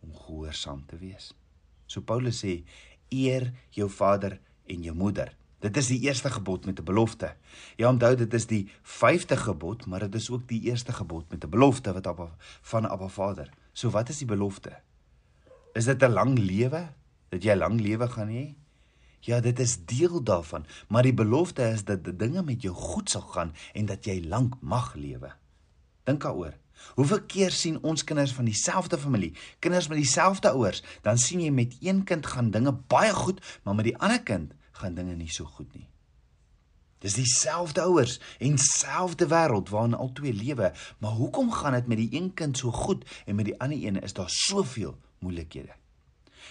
om 0.01 0.15
gehoorsaam 0.15 0.85
te 0.87 0.97
wees. 0.97 1.33
So 1.85 2.01
Paulus 2.01 2.43
sê: 2.43 2.63
"Eer 3.09 3.51
jou 3.69 3.89
vader 3.89 4.39
en 4.65 4.83
jou 4.83 4.95
moeder." 4.95 5.35
Dit 5.61 5.77
is 5.77 5.91
die 5.91 5.99
eerste 6.07 6.29
gebod 6.29 6.65
met 6.65 6.79
'n 6.79 6.83
belofte. 6.83 7.35
Ja, 7.77 7.89
onthou 7.89 8.15
dit 8.15 8.33
is 8.33 8.47
die 8.47 8.69
5de 8.81 9.37
gebod, 9.37 9.85
maar 9.85 9.99
dit 9.99 10.15
is 10.15 10.29
ook 10.29 10.47
die 10.47 10.61
eerste 10.61 10.93
gebod 10.93 11.29
met 11.29 11.43
'n 11.43 11.49
belofte 11.49 11.93
wat 11.93 12.07
Abba 12.07 12.35
van 12.61 12.89
Abba 12.89 13.07
Vader. 13.07 13.49
So 13.73 13.89
wat 13.89 14.09
is 14.09 14.17
die 14.17 14.27
belofte? 14.27 14.81
Is 15.73 15.85
dit 15.85 16.03
'n 16.03 16.11
lang 16.11 16.39
lewe? 16.39 16.93
Dat 17.29 17.43
jy 17.43 17.55
lang 17.55 17.79
lewe 17.79 18.07
gaan 18.09 18.29
hê? 18.29 18.55
Ja, 19.21 19.39
dit 19.39 19.59
is 19.59 19.75
deel 19.85 20.23
daarvan, 20.23 20.65
maar 20.89 21.05
die 21.05 21.13
belofte 21.13 21.67
is 21.69 21.83
dat 21.85 22.03
die 22.03 22.15
dinge 22.15 22.41
met 22.43 22.61
jou 22.65 22.73
goed 22.73 23.09
sal 23.09 23.21
gaan 23.21 23.53
en 23.73 23.85
dat 23.85 24.05
jy 24.05 24.17
lank 24.25 24.55
mag 24.61 24.95
lewe. 24.97 25.29
Dink 26.09 26.25
daaroor. 26.25 26.57
Hoeveel 26.97 27.21
keer 27.29 27.53
sien 27.53 27.77
ons 27.85 28.03
kinders 28.03 28.33
van 28.33 28.47
dieselfde 28.49 28.97
familie, 28.97 29.35
kinders 29.59 29.87
met 29.87 30.01
dieselfde 30.01 30.49
ouers, 30.49 30.81
dan 31.05 31.21
sien 31.21 31.43
jy 31.45 31.51
met 31.53 31.75
een 31.79 32.01
kind 32.03 32.25
gaan 32.25 32.49
dinge 32.51 32.73
baie 32.89 33.13
goed, 33.13 33.43
maar 33.63 33.77
met 33.77 33.91
die 33.91 33.97
ander 33.97 34.23
kind 34.25 34.55
gaan 34.81 34.97
dinge 34.97 35.13
nie 35.15 35.29
so 35.29 35.45
goed 35.45 35.69
nie. 35.77 35.85
Dis 37.01 37.17
dieselfde 37.17 37.81
ouers 37.81 38.17
en 38.39 38.57
selfde 38.61 39.27
wêreld 39.29 39.69
waarin 39.69 39.97
al 39.97 40.11
twee 40.17 40.33
lewe, 40.33 40.71
maar 40.97 41.17
hoekom 41.21 41.53
gaan 41.53 41.77
dit 41.77 41.87
met 41.93 42.01
die 42.01 42.09
een 42.17 42.33
kind 42.33 42.57
so 42.57 42.71
goed 42.71 43.05
en 43.25 43.37
met 43.37 43.45
die 43.45 43.59
ander 43.61 43.77
een 43.77 44.01
is 44.01 44.17
daar 44.17 44.29
soveel 44.29 44.97
moeilikhede? 45.19 45.77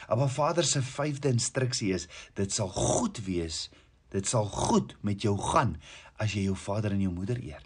Maar 0.08 0.30
Vader 0.30 0.64
se 0.64 0.82
vyfde 0.82 1.28
instruksie 1.28 1.92
is: 1.94 2.08
dit 2.34 2.52
sal 2.52 2.68
goed 2.68 3.24
wees, 3.24 3.70
dit 4.10 4.26
sal 4.26 4.44
goed 4.44 4.96
met 5.00 5.22
jou 5.22 5.38
gaan 5.38 5.76
as 6.20 6.34
jy 6.36 6.44
jou 6.50 6.56
vader 6.56 6.92
en 6.92 7.00
jou 7.00 7.12
moeder 7.12 7.38
eer. 7.40 7.62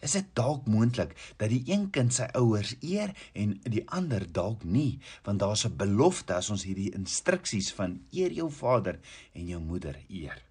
Is 0.00 0.14
dit 0.16 0.28
dalk 0.38 0.64
moontlik 0.70 1.12
dat 1.36 1.50
die 1.52 1.60
een 1.68 1.90
kind 1.92 2.14
sy 2.14 2.30
ouers 2.38 2.72
eer 2.80 3.12
en 3.36 3.58
die 3.68 3.82
ander 3.92 4.24
dalk 4.32 4.64
nie, 4.64 5.00
want 5.26 5.42
daar's 5.42 5.66
'n 5.66 5.76
belofte 5.76 6.34
as 6.34 6.50
ons 6.50 6.64
hierdie 6.64 6.94
instruksies 6.94 7.72
van 7.72 8.00
eer 8.10 8.32
jou 8.32 8.50
vader 8.50 8.98
en 9.34 9.46
jou 9.46 9.60
moeder 9.60 9.96
eer. 10.08 10.49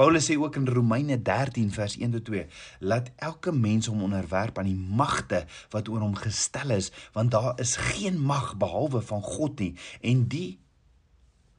Paulus 0.00 0.30
sê 0.30 0.38
ook 0.40 0.56
in 0.56 0.64
Romeine 0.64 1.18
13 1.22 1.72
vers 1.76 1.98
1 1.98 2.10
tot 2.10 2.24
2: 2.24 2.46
Laat 2.88 3.10
elke 3.16 3.52
mens 3.52 3.86
hom 3.86 4.02
onderwerp 4.06 4.58
aan 4.58 4.70
die 4.70 4.86
magte 5.00 5.42
wat 5.74 5.90
oor 5.92 6.00
hom 6.00 6.14
gestel 6.16 6.72
is, 6.72 6.88
want 7.12 7.34
daar 7.34 7.60
is 7.60 7.74
geen 7.76 8.16
mag 8.16 8.54
behalwe 8.56 9.02
van 9.04 9.20
God 9.20 9.60
nie. 9.60 9.74
En 10.00 10.22
die 10.32 10.56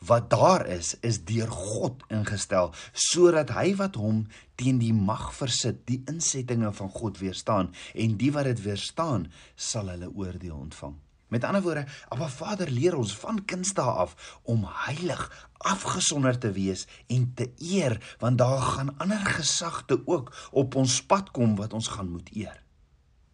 wat 0.09 0.31
daar 0.33 0.65
is 0.65 0.95
is 1.05 1.21
deur 1.29 1.53
God 1.53 2.01
ingestel 2.09 2.73
sodat 2.97 3.53
hy 3.53 3.75
wat 3.77 4.01
hom 4.01 4.25
teen 4.57 4.81
die 4.81 4.93
mag 4.93 5.29
versit 5.37 5.85
die 5.85 6.01
insettinge 6.09 6.73
van 6.73 6.89
God 6.89 7.21
weerstaan. 7.21 7.69
En 7.93 8.17
die 8.17 8.33
wat 8.33 8.49
dit 8.49 8.65
weerstaan 8.65 9.29
sal 9.53 9.93
hulle 9.93 10.09
oordeel 10.09 10.57
ontvang 10.57 10.97
met 11.31 11.47
ander 11.47 11.63
woorde 11.65 11.85
Abba 12.13 12.27
Vader 12.29 12.69
leer 12.71 12.97
ons 12.99 13.15
van 13.23 13.41
kindsdae 13.45 13.95
af 14.05 14.39
om 14.43 14.67
heilig 14.85 15.25
afgesonder 15.71 16.37
te 16.37 16.51
wees 16.55 16.85
en 17.07 17.31
te 17.35 17.49
eer 17.57 17.97
want 18.19 18.37
daar 18.37 18.61
gaan 18.75 18.95
ander 18.97 19.25
gesagte 19.39 20.01
ook 20.05 20.33
op 20.51 20.75
ons 20.75 21.01
pad 21.01 21.31
kom 21.31 21.57
wat 21.59 21.73
ons 21.73 21.91
gaan 21.95 22.11
moet 22.11 22.29
eer 22.35 22.63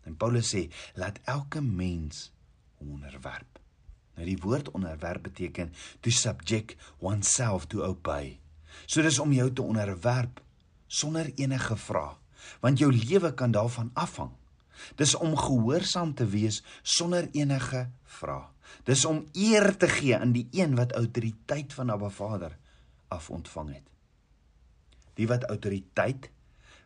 en 0.08 0.16
Paulus 0.16 0.54
sê 0.56 0.68
laat 0.96 1.20
elke 1.26 1.62
mens 1.62 2.30
onderwerp 2.78 3.58
Nou 4.18 4.26
die 4.26 4.40
woord 4.42 4.72
onderwerp 4.74 5.28
beteken 5.30 5.74
to 6.02 6.10
subject 6.10 6.76
oneself 6.98 7.68
to 7.70 7.84
obey. 7.86 8.40
So 8.86 9.06
dis 9.06 9.20
om 9.22 9.34
jou 9.34 9.52
te 9.54 9.62
onderwerp 9.62 10.42
sonder 10.88 11.30
enige 11.36 11.78
vrae, 11.78 12.16
want 12.64 12.82
jou 12.82 12.90
lewe 12.94 13.34
kan 13.38 13.54
daarvan 13.54 13.92
afhang. 13.94 14.34
Dis 14.96 15.16
om 15.16 15.38
gehoorsaam 15.38 16.14
te 16.14 16.26
wees 16.26 16.64
sonder 16.82 17.30
enige 17.32 17.88
vrae. 18.04 18.48
Dis 18.84 19.06
om 19.06 19.26
eer 19.34 19.78
te 19.78 19.88
gee 19.88 20.18
aan 20.18 20.32
die 20.36 20.48
een 20.52 20.76
wat 20.76 20.96
autoriteit 20.96 21.74
van 21.74 21.90
Abba 21.90 22.10
Vader 22.10 22.58
af 23.08 23.30
ontvang 23.30 23.74
het. 23.74 23.88
Die 25.14 25.28
wat 25.28 25.44
autoriteit 25.44 26.30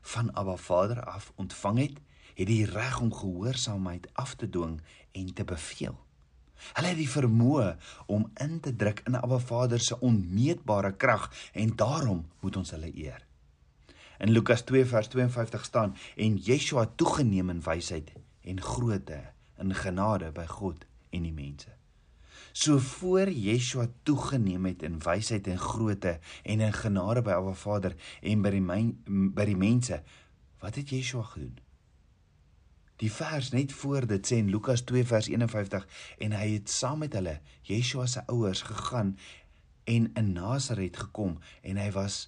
van 0.01 0.33
Abba 0.35 0.55
Vader 0.55 1.03
af 1.03 1.31
ontvang 1.35 1.79
het, 1.79 1.97
het 2.35 2.47
die 2.47 2.65
reg 2.65 2.99
om 2.99 3.13
gehoorsaamheid 3.13 4.07
af 4.13 4.35
te 4.35 4.49
dwing 4.49 4.81
en 5.11 5.33
te 5.33 5.43
beveel. 5.43 5.97
Hulle 6.73 6.93
het 6.93 6.99
die 6.99 7.09
vermoë 7.09 7.71
om 8.13 8.29
in 8.43 8.59
te 8.61 8.73
druk 8.75 9.01
in 9.09 9.17
Abba 9.17 9.39
Vader 9.39 9.81
se 9.81 9.97
onmeetbare 9.99 10.93
krag 10.93 11.29
en 11.53 11.75
daarom 11.75 12.25
moet 12.39 12.57
ons 12.61 12.71
hulle 12.71 12.91
eer. 12.95 13.25
In 14.21 14.29
Lukas 14.29 14.61
2 14.61 14.85
vers 14.85 15.07
52 15.07 15.63
staan 15.65 15.95
en 16.15 16.35
Yeshua 16.37 16.85
toegeneem 16.95 17.49
in 17.49 17.61
wysheid 17.65 18.11
en 18.41 18.61
grootte 18.61 19.21
in 19.57 19.73
genade 19.73 20.27
by 20.31 20.45
God 20.45 20.83
en 21.09 21.23
die 21.25 21.33
mense. 21.33 21.71
So 22.53 22.77
voor 22.77 23.31
Yeshua 23.33 23.87
toegeneem 24.03 24.67
het 24.69 24.83
in 24.85 24.99
wysheid 25.01 25.47
en 25.49 25.57
grootte 25.57 26.19
en 26.43 26.61
in 26.61 26.73
genade 26.73 27.23
by 27.25 27.33
Abba 27.33 27.53
Vader 27.57 27.95
en 28.21 28.43
by 28.45 28.51
die 28.53 28.61
by 29.33 29.45
die 29.49 29.57
mense, 29.57 30.03
wat 30.61 30.77
het 30.77 30.93
Yeshua 30.93 31.23
gedoen? 31.31 31.57
Die 33.01 33.09
vers 33.09 33.49
net 33.55 33.73
voor 33.73 34.05
dit 34.05 34.29
sê 34.29 34.37
in 34.37 34.51
Lukas 34.53 34.85
2 34.85 35.07
vers 35.09 35.31
51 35.33 35.87
en 36.21 36.37
hy 36.37 36.51
het 36.59 36.69
saam 36.69 37.01
met 37.01 37.17
hulle 37.17 37.39
Yeshua 37.65 38.05
se 38.05 38.21
ouers 38.29 38.61
gegaan 38.69 39.15
en 39.89 40.11
in 40.13 40.31
Nasaret 40.37 41.01
gekom 41.07 41.39
en 41.65 41.81
hy 41.81 41.89
was 41.97 42.27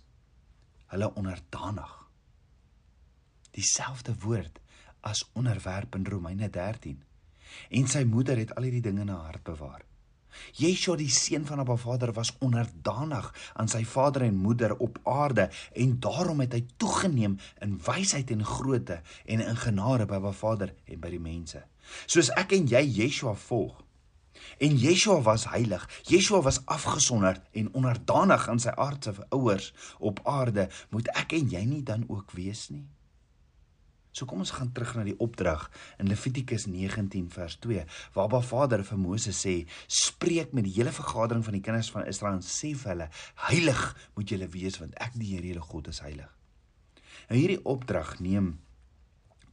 hulle 0.93 1.09
onderdanig. 1.19 1.93
Dieselfde 3.53 4.15
woord 4.23 4.59
as 5.03 5.25
onderwerp 5.33 5.95
in 5.95 6.05
Romeine 6.05 6.49
13. 6.49 7.01
En 7.69 7.89
sy 7.91 8.03
moeder 8.07 8.39
het 8.39 8.53
al 8.55 8.69
hierdie 8.69 8.85
dinge 8.85 9.03
in 9.03 9.11
haar 9.11 9.33
hart 9.33 9.43
bewaar. 9.45 9.81
Yeshua 10.57 10.95
die 10.97 11.11
seun 11.13 11.45
van 11.45 11.61
Abba 11.61 11.75
Vader 11.77 12.13
was 12.13 12.31
onderdanig 12.41 13.27
aan 13.53 13.69
sy 13.69 13.83
vader 13.85 14.25
en 14.25 14.39
moeder 14.41 14.73
op 14.81 14.97
aarde 15.03 15.49
en 15.77 15.99
daarom 16.01 16.41
het 16.41 16.55
hy 16.57 16.63
toegeneem 16.81 17.37
in 17.61 17.77
wysheid 17.85 18.33
en 18.33 18.45
grootte 18.45 19.01
en 19.25 19.43
in 19.45 19.61
genade 19.61 20.07
by 20.09 20.17
Abba 20.17 20.33
Vader 20.33 20.73
en 20.85 21.01
by 21.03 21.13
die 21.13 21.21
mense. 21.21 21.61
Soos 22.05 22.31
ek 22.39 22.55
en 22.57 22.69
jy 22.71 22.81
Yeshua 23.03 23.35
volg. 23.45 23.83
En 24.57 24.77
Yeshua 24.77 25.21
was 25.21 25.47
heilig. 25.51 25.85
Yeshua 26.09 26.41
was 26.41 26.61
afgesonder 26.65 27.41
en 27.51 27.73
onderdanig 27.73 28.47
aan 28.49 28.59
sy 28.59 28.73
aardse 28.75 29.15
ouers 29.29 29.73
op 29.99 30.19
aarde, 30.23 30.69
moet 30.89 31.09
ek 31.17 31.37
en 31.39 31.49
jy 31.53 31.63
nie 31.65 31.83
dan 31.83 32.05
ook 32.07 32.31
wees 32.37 32.69
nie? 32.69 32.85
So 34.13 34.29
kom 34.29 34.43
ons 34.43 34.53
gaan 34.53 34.69
terug 34.71 34.91
na 34.93 35.03
die 35.07 35.15
opdrag 35.25 35.65
in 35.97 36.05
Levitikus 36.11 36.67
19 36.69 37.31
vers 37.33 37.55
2 37.65 37.85
waar 38.13 38.29
Ba 38.29 38.43
Vader 38.45 38.83
vir 38.85 38.99
Moses 39.01 39.39
sê: 39.41 39.65
"Spreek 39.87 40.53
met 40.53 40.67
die 40.67 40.75
hele 40.75 40.93
vergadering 40.93 41.41
van 41.43 41.57
die 41.57 41.63
kinders 41.65 41.89
van 41.91 42.05
Israel 42.05 42.37
en 42.37 42.45
sê 42.45 42.75
vir 42.77 42.91
hulle: 42.91 43.09
Heilig 43.49 43.81
moet 44.13 44.29
julle 44.29 44.47
wees 44.53 44.77
want 44.79 44.93
ek 45.01 45.17
die 45.17 45.33
Here 45.33 45.47
julle 45.47 45.65
God 45.65 45.89
is 45.89 46.03
heilig." 46.05 46.29
Nou 47.29 47.39
hierdie 47.39 47.65
opdrag 47.65 48.19
neem 48.19 48.59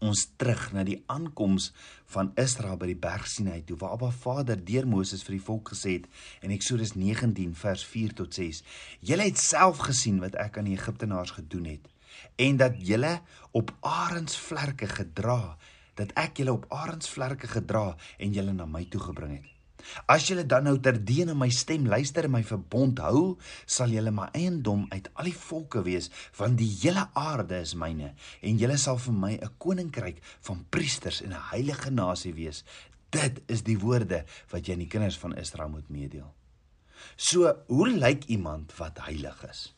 ons 0.01 0.27
terug 0.37 0.73
na 0.73 0.85
die 0.85 0.99
aankoms 1.07 1.71
van 2.15 2.33
Israel 2.41 2.77
by 2.81 2.91
die 2.91 2.99
berg 2.99 3.29
Sinai 3.29 3.61
toe 3.69 3.77
waar 3.77 3.95
Abba 3.97 4.11
Vader 4.11 4.59
deur 4.65 4.89
Moses 4.89 5.23
vir 5.27 5.37
die 5.37 5.45
volk 5.45 5.73
gesê 5.75 6.01
het 6.01 6.11
in 6.43 6.57
Eksodus 6.57 6.97
19 6.97 7.55
vers 7.55 7.85
4 7.85 8.15
tot 8.15 8.35
6: 8.35 8.63
"Julle 9.01 9.29
het 9.29 9.39
self 9.39 9.79
gesien 9.91 10.21
wat 10.21 10.35
ek 10.35 10.59
aan 10.59 10.71
die 10.73 10.79
Egiptenaars 10.79 11.31
gedoen 11.39 11.65
het." 11.65 11.89
en 12.37 12.57
dat 12.57 12.87
julle 12.87 13.21
op 13.51 13.73
arensvlerke 13.81 14.89
gedra 14.89 15.57
dat 15.95 16.13
ek 16.17 16.41
julle 16.41 16.55
op 16.57 16.69
arensvlerke 16.73 17.49
gedra 17.51 17.97
en 18.19 18.33
julle 18.33 18.53
na 18.57 18.67
my 18.67 18.87
toe 18.89 19.01
gebring 19.01 19.35
het. 19.37 19.60
As 20.11 20.27
julle 20.29 20.45
dan 20.47 20.67
nou 20.69 20.77
terdeen 20.83 21.33
my 21.39 21.49
stem 21.55 21.87
luister 21.91 22.27
en 22.27 22.35
my 22.35 22.43
verbond 22.47 23.01
hou, 23.05 23.39
sal 23.67 23.93
julle 23.95 24.13
my 24.15 24.29
eiendom 24.37 24.87
uit 24.91 25.09
al 25.15 25.31
die 25.31 25.37
volke 25.37 25.83
wees, 25.87 26.11
want 26.39 26.59
die 26.61 26.71
hele 26.83 27.07
aarde 27.19 27.61
is 27.65 27.77
myne 27.79 28.13
en 28.43 28.61
julle 28.61 28.79
sal 28.79 28.99
vir 28.99 29.15
my 29.15 29.33
'n 29.35 29.55
koninkryk 29.59 30.23
van 30.49 30.65
priesters 30.71 31.23
en 31.23 31.33
'n 31.33 31.49
heilige 31.53 31.91
nasie 31.91 32.35
wees. 32.35 32.65
Dit 33.11 33.43
is 33.49 33.63
die 33.63 33.79
woorde 33.79 34.25
wat 34.51 34.67
jy 34.67 34.73
aan 34.73 34.87
die 34.87 34.93
kinders 34.93 35.19
van 35.19 35.37
Israel 35.37 35.69
moet 35.69 35.89
meedeel. 35.89 36.33
So, 37.17 37.53
hoe 37.67 37.89
lyk 37.89 38.25
iemand 38.25 38.77
wat 38.77 38.99
heilig 38.99 39.45
is? 39.51 39.75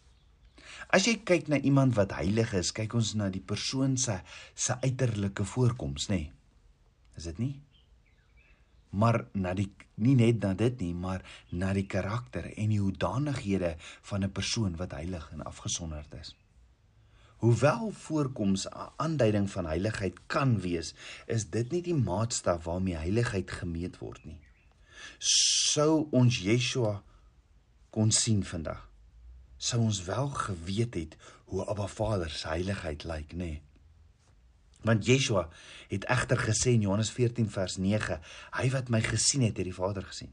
As 0.88 1.06
jy 1.06 1.22
kyk 1.24 1.48
na 1.48 1.56
iemand 1.56 1.94
wat 1.94 2.12
heilig 2.12 2.52
is, 2.58 2.72
kyk 2.72 2.94
ons 2.94 3.14
na 3.14 3.28
die 3.28 3.44
persoon 3.44 3.96
se 3.96 4.20
se 4.54 4.76
uiterlike 4.82 5.44
voorkoms, 5.44 6.08
nê? 6.08 6.16
Nee. 6.16 6.32
Is 7.16 7.28
dit 7.28 7.38
nie? 7.38 7.54
Maar 8.92 9.24
na 9.32 9.54
die 9.56 9.70
nie 10.02 10.14
net 10.18 10.42
na 10.42 10.52
dit 10.58 10.80
nie, 10.80 10.92
maar 10.94 11.24
na 11.50 11.72
die 11.72 11.86
karakter 11.88 12.48
en 12.52 12.72
die 12.72 12.80
hoedanighede 12.80 13.74
van 14.10 14.24
'n 14.24 14.32
persoon 14.32 14.76
wat 14.76 14.92
heilig 14.92 15.30
en 15.32 15.44
afgesonderd 15.44 16.14
is. 16.20 16.36
Hoewel 17.36 17.90
voorkoms 17.90 18.66
'n 18.68 18.92
aanduiding 18.96 19.50
van 19.50 19.66
heiligheid 19.66 20.18
kan 20.26 20.60
wees, 20.60 20.94
is 21.26 21.50
dit 21.50 21.70
nie 21.70 21.82
die 21.82 21.94
maatstaf 21.94 22.64
waarmee 22.64 22.94
heiligheid 22.94 23.50
gemeet 23.50 23.98
word 23.98 24.24
nie. 24.24 24.40
Sou 25.72 26.06
ons 26.10 26.38
Yeshua 26.38 27.02
kon 27.90 28.10
sien 28.10 28.44
vandag, 28.44 28.88
sou 29.56 29.82
ons 29.82 30.04
wel 30.04 30.28
geweet 30.28 30.94
het 30.94 31.16
hoe 31.44 31.64
Abba 31.64 31.86
Vader 31.86 32.30
se 32.30 32.48
heiligheid 32.48 33.04
lyk, 33.04 33.32
nê? 33.32 33.36
Nee. 33.36 33.62
Want 34.82 35.06
Yeshua 35.06 35.48
het 35.88 36.06
egter 36.10 36.40
gesê 36.42 36.74
in 36.74 36.86
Johannes 36.86 37.10
14 37.14 37.50
vers 37.50 37.76
9, 37.78 38.18
hy 38.58 38.70
wat 38.74 38.88
my 38.90 39.00
gesien 39.04 39.44
het, 39.46 39.56
het 39.56 39.68
die 39.68 39.76
Vader 39.76 40.06
gesien. 40.06 40.32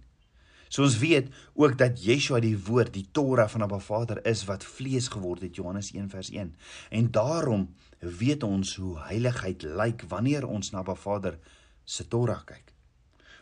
So 0.70 0.86
ons 0.86 1.00
weet 1.02 1.32
ook 1.58 1.78
dat 1.78 1.98
Yeshua 2.02 2.40
die 2.44 2.58
woord, 2.58 2.94
die 2.94 3.08
Torah 3.12 3.50
van 3.50 3.66
Abba 3.66 3.80
Vader 3.82 4.22
is 4.30 4.44
wat 4.46 4.66
vlees 4.66 5.10
geword 5.10 5.42
het 5.48 5.58
Johannes 5.58 5.90
1 5.96 6.10
vers 6.14 6.30
1. 6.30 6.52
En 6.94 7.12
daarom 7.12 7.66
weet 8.00 8.44
ons 8.46 8.76
hoe 8.78 9.00
heiligheid 9.08 9.66
lyk 9.66 10.06
wanneer 10.12 10.46
ons 10.46 10.70
na 10.72 10.84
Abba 10.84 10.96
Vader 10.96 11.40
se 11.86 12.06
Torah 12.08 12.44
kyk. 12.46 12.74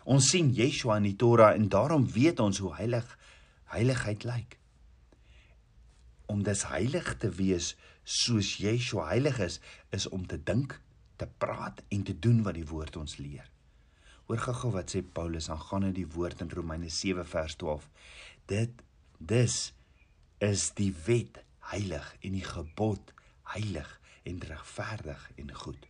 Ons 0.08 0.32
sien 0.32 0.54
Yeshua 0.56 1.02
in 1.02 1.10
die 1.10 1.18
Torah 1.20 1.52
en 1.52 1.68
daarom 1.68 2.08
weet 2.08 2.40
ons 2.40 2.64
hoe 2.64 2.72
heilig 2.78 3.12
heiligheid 3.76 4.24
lyk. 4.24 4.56
Om 6.32 6.48
des 6.48 6.64
heilig 6.72 7.12
te 7.20 7.30
wees 7.36 7.74
soos 8.08 8.56
Yeshua 8.64 9.10
heilig 9.12 9.44
is, 9.44 9.60
is 9.92 10.08
om 10.08 10.24
te 10.28 10.40
dink 10.40 10.80
te 11.18 11.28
praat 11.42 11.84
en 11.94 12.04
te 12.04 12.16
doen 12.20 12.44
wat 12.46 12.58
die 12.58 12.68
woord 12.68 12.98
ons 13.02 13.18
leer. 13.22 13.50
Hoor 14.28 14.42
gou-gou 14.44 14.74
wat 14.76 14.92
sê 14.92 15.02
Paulus 15.02 15.50
aangaande 15.54 15.94
die 15.96 16.08
woord 16.18 16.42
in 16.44 16.52
Romeine 16.52 16.90
7 16.92 17.26
vers 17.26 17.56
12. 17.62 17.86
Dit 18.52 18.82
dis 19.18 19.58
is 20.44 20.70
die 20.78 20.92
wet 21.06 21.42
heilig 21.72 22.10
en 22.22 22.36
die 22.36 22.46
gebod 22.46 23.14
heilig 23.56 23.94
en 24.28 24.42
regverdig 24.44 25.30
en 25.40 25.54
goed. 25.56 25.88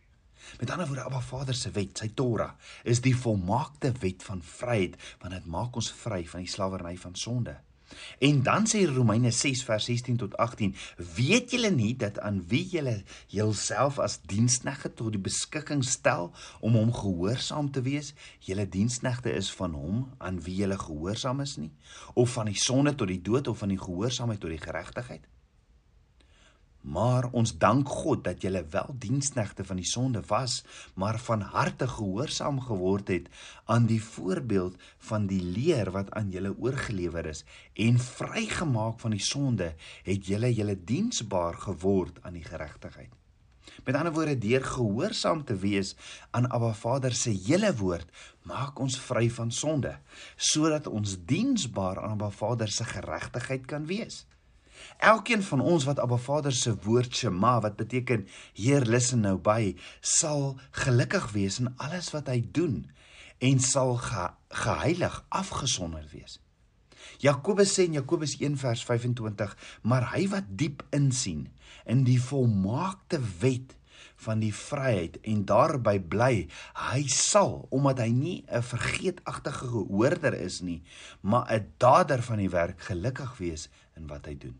Met 0.60 0.70
ander 0.70 0.86
woorde, 0.86 1.02
Abba 1.02 1.20
Vader 1.20 1.54
se 1.54 1.70
wet, 1.74 1.98
sy 1.98 2.08
Torah, 2.14 2.54
is 2.86 3.02
die 3.04 3.16
volmaakte 3.16 3.90
wet 4.00 4.22
van 4.24 4.42
vryheid 4.42 4.94
want 5.20 5.34
dit 5.34 5.48
maak 5.50 5.76
ons 5.76 5.90
vry 6.04 6.22
van 6.30 6.46
die 6.46 6.52
slawerny 6.52 6.94
van 6.96 7.18
sonde. 7.18 7.58
En 8.18 8.42
dan 8.42 8.66
sê 8.66 8.84
Romeine 8.86 9.30
6 9.30 9.64
vers 9.64 9.84
16 9.84 10.16
tot 10.16 10.36
18: 10.36 10.74
Weet 11.16 11.50
julle 11.50 11.70
nie 11.70 11.94
dat 11.96 12.18
aan 12.20 12.42
wie 12.48 12.64
julle 12.68 13.02
julself 13.26 13.98
as 13.98 14.20
diensknegte 14.26 14.92
tot 14.94 15.12
die 15.14 15.22
beskikking 15.22 15.84
stel 15.84 16.32
om 16.60 16.76
hom 16.78 16.92
gehoorsaam 16.92 17.70
te 17.70 17.82
wees, 17.82 18.14
julle 18.40 18.68
diensknegte 18.68 19.32
is 19.32 19.50
van 19.54 19.74
hom 19.78 20.04
aan 20.18 20.42
wie 20.42 20.60
julle 20.62 20.78
gehoorsaam 20.78 21.40
is 21.40 21.56
nie, 21.56 21.72
of 22.14 22.32
van 22.36 22.50
die 22.52 22.58
sonde 22.58 22.94
tot 22.94 23.08
die 23.08 23.22
dood 23.22 23.48
of 23.48 23.58
van 23.58 23.74
die 23.74 23.80
gehoorsaamheid 23.80 24.40
tot 24.40 24.50
die 24.50 24.64
geregtigheid? 24.66 25.28
Maar 26.80 27.26
ons 27.32 27.58
dank 27.58 27.88
God 27.88 28.22
dat 28.24 28.42
julle 28.42 28.62
wel 28.70 28.94
diensknegte 28.98 29.64
van 29.64 29.76
die 29.76 29.88
sonde 29.88 30.22
was, 30.26 30.64
maar 30.94 31.18
van 31.18 31.40
harte 31.40 31.88
gehoorsaam 31.88 32.60
geword 32.60 33.08
het 33.08 33.28
aan 33.64 33.86
die 33.86 34.02
voorbeeld 34.02 34.76
van 35.10 35.26
die 35.26 35.42
leer 35.42 35.90
wat 35.90 36.10
aan 36.10 36.30
julle 36.30 36.54
oorgelewer 36.58 37.26
is 37.26 37.44
en 37.74 37.98
vrygemaak 37.98 39.00
van 39.00 39.10
die 39.10 39.24
sonde 39.24 39.74
het 40.02 40.26
julle 40.26 40.52
julle 40.54 40.78
diensbaar 40.84 41.54
geword 41.54 42.22
aan 42.22 42.38
die 42.38 42.46
geregtigheid. 42.46 43.10
Met 43.84 43.94
ander 43.94 44.12
woorde 44.12 44.38
deur 44.38 44.64
gehoorsaam 44.64 45.44
te 45.44 45.56
wees 45.56 45.94
aan 46.30 46.48
Abba 46.50 46.72
Vader 46.74 47.14
se 47.14 47.30
hele 47.30 47.74
woord 47.76 48.10
maak 48.48 48.78
ons 48.80 48.98
vry 49.00 49.28
van 49.30 49.50
sonde 49.52 49.98
sodat 50.36 50.86
ons 50.86 51.18
diensbaar 51.26 52.00
aan 52.02 52.16
Abba 52.16 52.30
Vader 52.30 52.68
se 52.68 52.84
geregtigheid 52.84 53.66
kan 53.66 53.86
wees. 53.86 54.24
Elkeen 54.98 55.42
van 55.42 55.60
ons 55.60 55.84
wat 55.84 55.98
Abba 55.98 56.16
Vader 56.16 56.52
se 56.52 56.74
woord 56.84 57.14
Shema 57.16 57.60
wat 57.60 57.76
beteken 57.76 58.26
Heer 58.54 58.86
listen 58.86 59.20
nou 59.20 59.36
by, 59.38 59.76
sal 60.00 60.58
gelukkig 60.70 61.30
wees 61.32 61.58
in 61.62 61.72
alles 61.76 62.10
wat 62.10 62.26
hy 62.26 62.42
doen 62.52 62.90
en 63.38 63.60
sal 63.62 63.96
ge 64.02 64.28
geheilig 64.48 65.24
afgesonder 65.28 66.04
wees. 66.10 66.40
Jakobus 67.22 67.72
sê 67.74 67.86
in 67.88 67.98
Jakobus 67.98 68.36
1 68.38 68.58
vers 68.60 68.84
25, 68.84 69.54
maar 69.82 70.10
hy 70.14 70.26
wat 70.30 70.50
diep 70.60 70.84
insien 70.94 71.48
in 71.86 72.04
die 72.06 72.20
volmaakte 72.22 73.20
wet 73.40 73.74
van 74.26 74.42
die 74.42 74.52
vryheid 74.54 75.18
en 75.30 75.44
daarby 75.46 75.96
bly, 76.10 76.32
hy 76.90 77.02
sal 77.12 77.66
omdat 77.74 78.02
hy 78.02 78.10
nie 78.10 78.38
'n 78.46 78.62
vergeetagtige 78.62 79.68
gehoorder 79.70 80.34
is 80.34 80.60
nie, 80.60 80.82
maar 81.20 81.46
'n 81.52 81.72
dader 81.78 82.22
van 82.22 82.38
die 82.38 82.50
werk 82.50 82.80
gelukkig 82.80 83.38
wees 83.38 83.68
in 83.96 84.06
wat 84.06 84.26
hy 84.26 84.34
doen. 84.34 84.58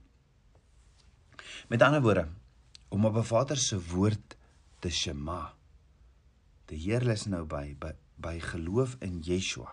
Met 1.69 1.83
ander 1.83 2.03
woorde, 2.03 2.29
om 2.89 3.05
op 3.05 3.17
'n 3.17 3.23
Vader 3.23 3.57
se 3.57 3.79
woord 3.81 4.37
te 4.79 4.91
shema. 4.91 5.55
Die 6.67 6.79
Here 6.79 7.13
is 7.13 7.27
nou 7.27 7.45
by, 7.45 7.77
by 7.79 7.93
by 8.19 8.39
geloof 8.43 8.97
in 9.01 9.21
Yeshua. 9.23 9.71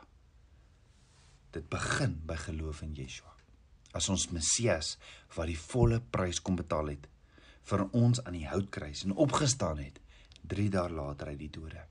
Dit 1.55 1.67
begin 1.71 2.19
by 2.27 2.37
geloof 2.37 2.83
in 2.85 2.93
Yeshua. 2.97 3.33
As 3.95 4.09
ons 4.11 4.27
Messias 4.35 4.95
wat 5.35 5.49
die 5.49 5.59
volle 5.59 6.01
prys 6.13 6.41
kom 6.43 6.59
betaal 6.59 6.93
het 6.93 7.07
vir 7.65 7.85
ons 7.97 8.21
aan 8.21 8.35
die 8.37 8.45
houtkruis 8.45 9.05
en 9.07 9.15
opgestaan 9.25 9.79
het 9.81 9.97
3 10.45 10.67
dae 10.75 10.91
later 10.93 11.31
uit 11.33 11.39
die 11.41 11.49
dode. 11.49 11.81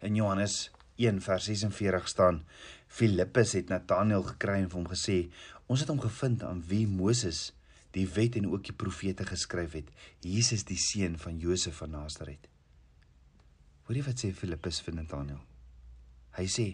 In 0.00 0.16
Johannes 0.16 0.70
1 0.96 1.20
vers 1.20 1.50
46 1.50 2.08
staan 2.08 2.40
Filippus 2.88 3.52
het 3.58 3.68
Nataneel 3.68 4.24
gekry 4.30 4.62
en 4.62 4.70
vir 4.72 4.80
hom 4.80 4.88
gesê 4.88 5.18
ons 5.66 5.82
het 5.82 5.92
hom 5.92 6.00
gevind 6.00 6.46
aan 6.46 6.62
wie 6.70 6.86
Moses 6.88 7.50
die 7.92 8.06
wet 8.08 8.38
en 8.40 8.48
ook 8.50 8.64
die 8.64 8.76
profete 8.76 9.26
geskryf 9.28 9.76
het, 9.76 9.90
Jesus 10.24 10.64
die 10.68 10.78
seun 10.80 11.18
van 11.20 11.38
Josef 11.38 11.82
van 11.82 11.92
Nasaret. 11.96 12.48
Hoorie 13.88 14.04
wat 14.06 14.22
sê 14.22 14.32
Filippus 14.32 14.80
vir 14.84 14.96
Nathanael? 14.96 15.42
Hy 16.38 16.46
sê 16.48 16.66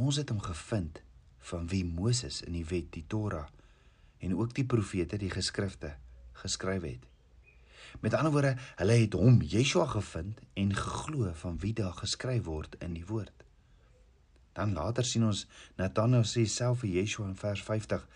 ons 0.00 0.16
het 0.16 0.30
hom 0.32 0.40
gevind 0.40 1.02
van 1.50 1.66
wie 1.68 1.84
Moses 1.84 2.40
in 2.46 2.56
die 2.56 2.64
wet, 2.68 2.92
die 2.94 3.04
Torah 3.08 3.48
en 4.20 4.36
ook 4.36 4.54
die 4.56 4.66
profete, 4.68 5.18
die 5.20 5.32
geskrifte 5.32 5.94
geskryf 6.40 6.84
het. 6.84 7.04
Met 8.00 8.14
ander 8.14 8.32
woorde, 8.32 8.54
hulle 8.78 8.96
het 9.02 9.16
hom 9.18 9.40
Yeshua 9.42 9.86
gevind 9.90 10.40
en 10.54 10.74
geglo 10.76 11.32
van 11.42 11.58
wie 11.60 11.72
daar 11.76 11.96
geskryf 11.98 12.44
word 12.46 12.76
in 12.84 12.94
die 12.96 13.06
woord. 13.08 13.34
Dan 14.56 14.72
later 14.76 15.04
sien 15.06 15.26
ons 15.26 15.46
Nathanael 15.78 16.26
sê 16.28 16.46
self 16.48 16.84
vir 16.84 17.00
Yeshua 17.00 17.28
in 17.28 17.36
vers 17.38 17.62
50: 17.66 18.06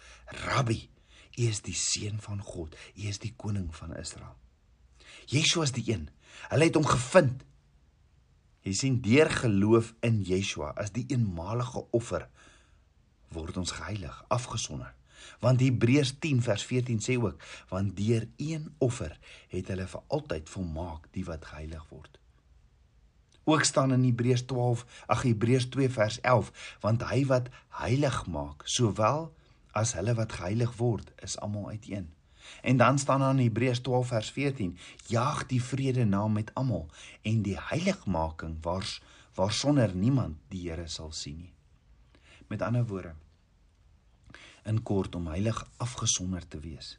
"Rabbi, 0.45 0.79
U 1.35 1.47
is 1.49 1.63
die 1.67 1.75
seun 1.75 2.21
van 2.23 2.41
God. 2.43 2.77
U 2.95 3.09
is 3.11 3.19
die 3.23 3.33
koning 3.37 3.71
van 3.75 3.97
Israel. 3.97 4.37
Yeshua 5.31 5.67
is 5.67 5.75
die 5.75 5.87
een. 5.89 6.09
Hulle 6.51 6.69
het 6.69 6.79
hom 6.79 6.87
gevind. 6.87 7.45
Jy 8.65 8.73
sien 8.79 9.01
deur 9.05 9.31
geloof 9.31 9.93
in 10.07 10.23
Yeshua 10.25 10.73
as 10.81 10.93
die 10.95 11.05
eenmalige 11.13 11.85
offer 11.97 12.29
word 13.35 13.57
ons 13.59 13.75
geheilig, 13.75 14.15
afgesonder. 14.33 14.93
Want 15.43 15.63
Hebreërs 15.65 16.15
10 16.23 16.43
vers 16.45 16.65
14 16.69 17.01
sê 17.03 17.17
ook, 17.19 17.41
want 17.71 17.97
deur 17.99 18.27
een 18.39 18.69
offer 18.85 19.17
het 19.53 19.71
hulle 19.73 19.87
vir 19.91 20.05
altyd 20.17 20.53
volmaak 20.53 21.09
die 21.17 21.25
wat 21.27 21.45
geheilig 21.49 21.89
word. 21.91 22.21
Ook 23.45 23.65
staan 23.69 23.93
in 23.93 24.05
Hebreërs 24.07 24.47
12, 24.49 24.85
ag 25.13 25.25
Hebreërs 25.27 25.69
2 25.75 25.91
vers 25.93 26.21
11, 26.21 26.53
want 26.81 27.05
hy 27.11 27.25
wat 27.29 27.51
heilig 27.83 28.23
maak, 28.33 28.65
sowel 28.65 29.33
as 29.75 29.95
hulle 29.99 30.15
wat 30.15 30.37
geheilig 30.39 30.77
word, 30.79 31.11
is 31.23 31.39
almal 31.43 31.69
uiteen. 31.69 32.13
En 32.63 32.77
dan 32.77 32.99
staan 32.99 33.21
daar 33.21 33.35
in 33.35 33.47
Hebreërs 33.47 33.81
12 33.81 34.07
vers 34.07 34.31
14: 34.31 34.79
Jaag 35.07 35.47
die 35.47 35.63
vrede 35.63 36.05
na 36.05 36.27
met 36.29 36.55
almal 36.55 36.89
en 37.23 37.43
die 37.43 37.59
heiligmaking 37.61 38.57
waar 38.63 39.01
waarsonder 39.35 39.95
niemand 39.95 40.37
die 40.49 40.69
Here 40.69 40.87
sal 40.89 41.13
sien 41.13 41.39
nie. 41.39 41.53
Met 42.47 42.63
ander 42.63 42.87
woorde, 42.87 43.15
in 44.65 44.83
kort 44.83 45.15
om 45.15 45.27
heilig 45.27 45.59
afgesonder 45.77 46.47
te 46.49 46.61
wees. 46.61 46.99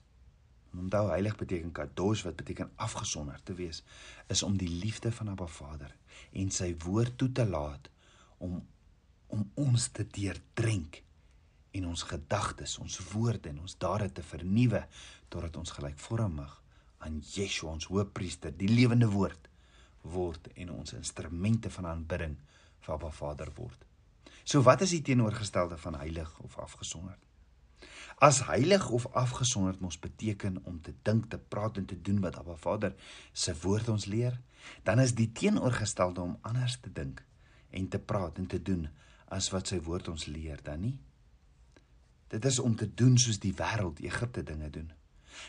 Onthou 0.75 1.07
heilig 1.09 1.37
beteken 1.39 1.71
kadosh 1.71 2.25
wat 2.27 2.35
beteken 2.35 2.71
afgesonder 2.75 3.39
te 3.43 3.53
wees 3.55 3.83
is 4.27 4.43
om 4.43 4.57
die 4.57 4.69
liefde 4.69 5.11
van 5.11 5.31
Abba 5.31 5.47
Vader 5.47 5.95
en 6.31 6.51
sy 6.51 6.73
woord 6.83 7.17
toe 7.17 7.31
te 7.31 7.45
laat 7.47 7.89
om 8.37 8.59
om 9.27 9.47
ons 9.57 9.87
te 9.87 10.03
deurdrink 10.07 11.01
en 11.75 11.87
ons 11.91 12.03
gedagtes, 12.07 12.77
ons 12.79 12.99
woorde 13.11 13.49
en 13.51 13.59
ons 13.65 13.77
dade 13.81 14.07
te 14.15 14.23
vernuwe 14.23 14.85
totdat 15.33 15.57
ons 15.59 15.75
gelykvormig 15.77 16.53
aan 17.05 17.19
Yeshua 17.35 17.75
ons 17.75 17.89
Hoëpriester, 17.91 18.55
die 18.55 18.71
lewende 18.71 19.09
woord 19.11 19.49
word 20.05 20.51
en 20.61 20.71
ons 20.75 20.93
instrumente 20.93 21.69
van 21.73 21.89
aanbidding 21.89 22.35
vir 22.85 22.93
Abba 22.95 23.11
Vader 23.11 23.51
word. 23.57 23.85
So 24.45 24.61
wat 24.65 24.83
is 24.85 24.93
die 24.93 25.01
teenoorgestelde 25.05 25.77
van 25.81 25.97
heilig 25.97 26.29
of 26.45 26.57
afgesonderd? 26.61 27.21
As 28.23 28.43
heilig 28.47 28.85
of 28.95 29.07
afgesonderd 29.17 29.81
mos 29.83 29.97
beteken 29.99 30.61
om 30.63 30.77
te 30.81 30.93
dink, 31.03 31.25
te 31.29 31.37
praat 31.37 31.81
en 31.81 31.87
te 31.89 31.97
doen 32.01 32.21
wat 32.23 32.37
Abba 32.39 32.55
Vader 32.55 32.93
se 33.33 33.55
woord 33.65 33.89
ons 33.91 34.05
leer, 34.05 34.37
dan 34.87 35.01
is 35.03 35.15
die 35.17 35.31
teenoorgestelde 35.33 36.21
om 36.21 36.37
anders 36.41 36.77
te 36.81 36.93
dink 36.93 37.23
en 37.75 37.89
te 37.89 37.99
praat 37.99 38.37
en 38.39 38.47
te 38.47 38.61
doen 38.61 38.85
as 39.33 39.49
wat 39.51 39.73
sy 39.73 39.81
woord 39.83 40.07
ons 40.13 40.29
leer 40.29 40.61
dan 40.63 40.85
nie. 40.85 40.95
Dit 42.27 42.45
is 42.45 42.59
om 42.59 42.75
te 42.75 42.93
doen 42.93 43.17
soos 43.17 43.39
die 43.39 43.53
wêreld 43.53 44.01
Egipte 44.01 44.43
dinge 44.43 44.69
doen. 44.69 44.91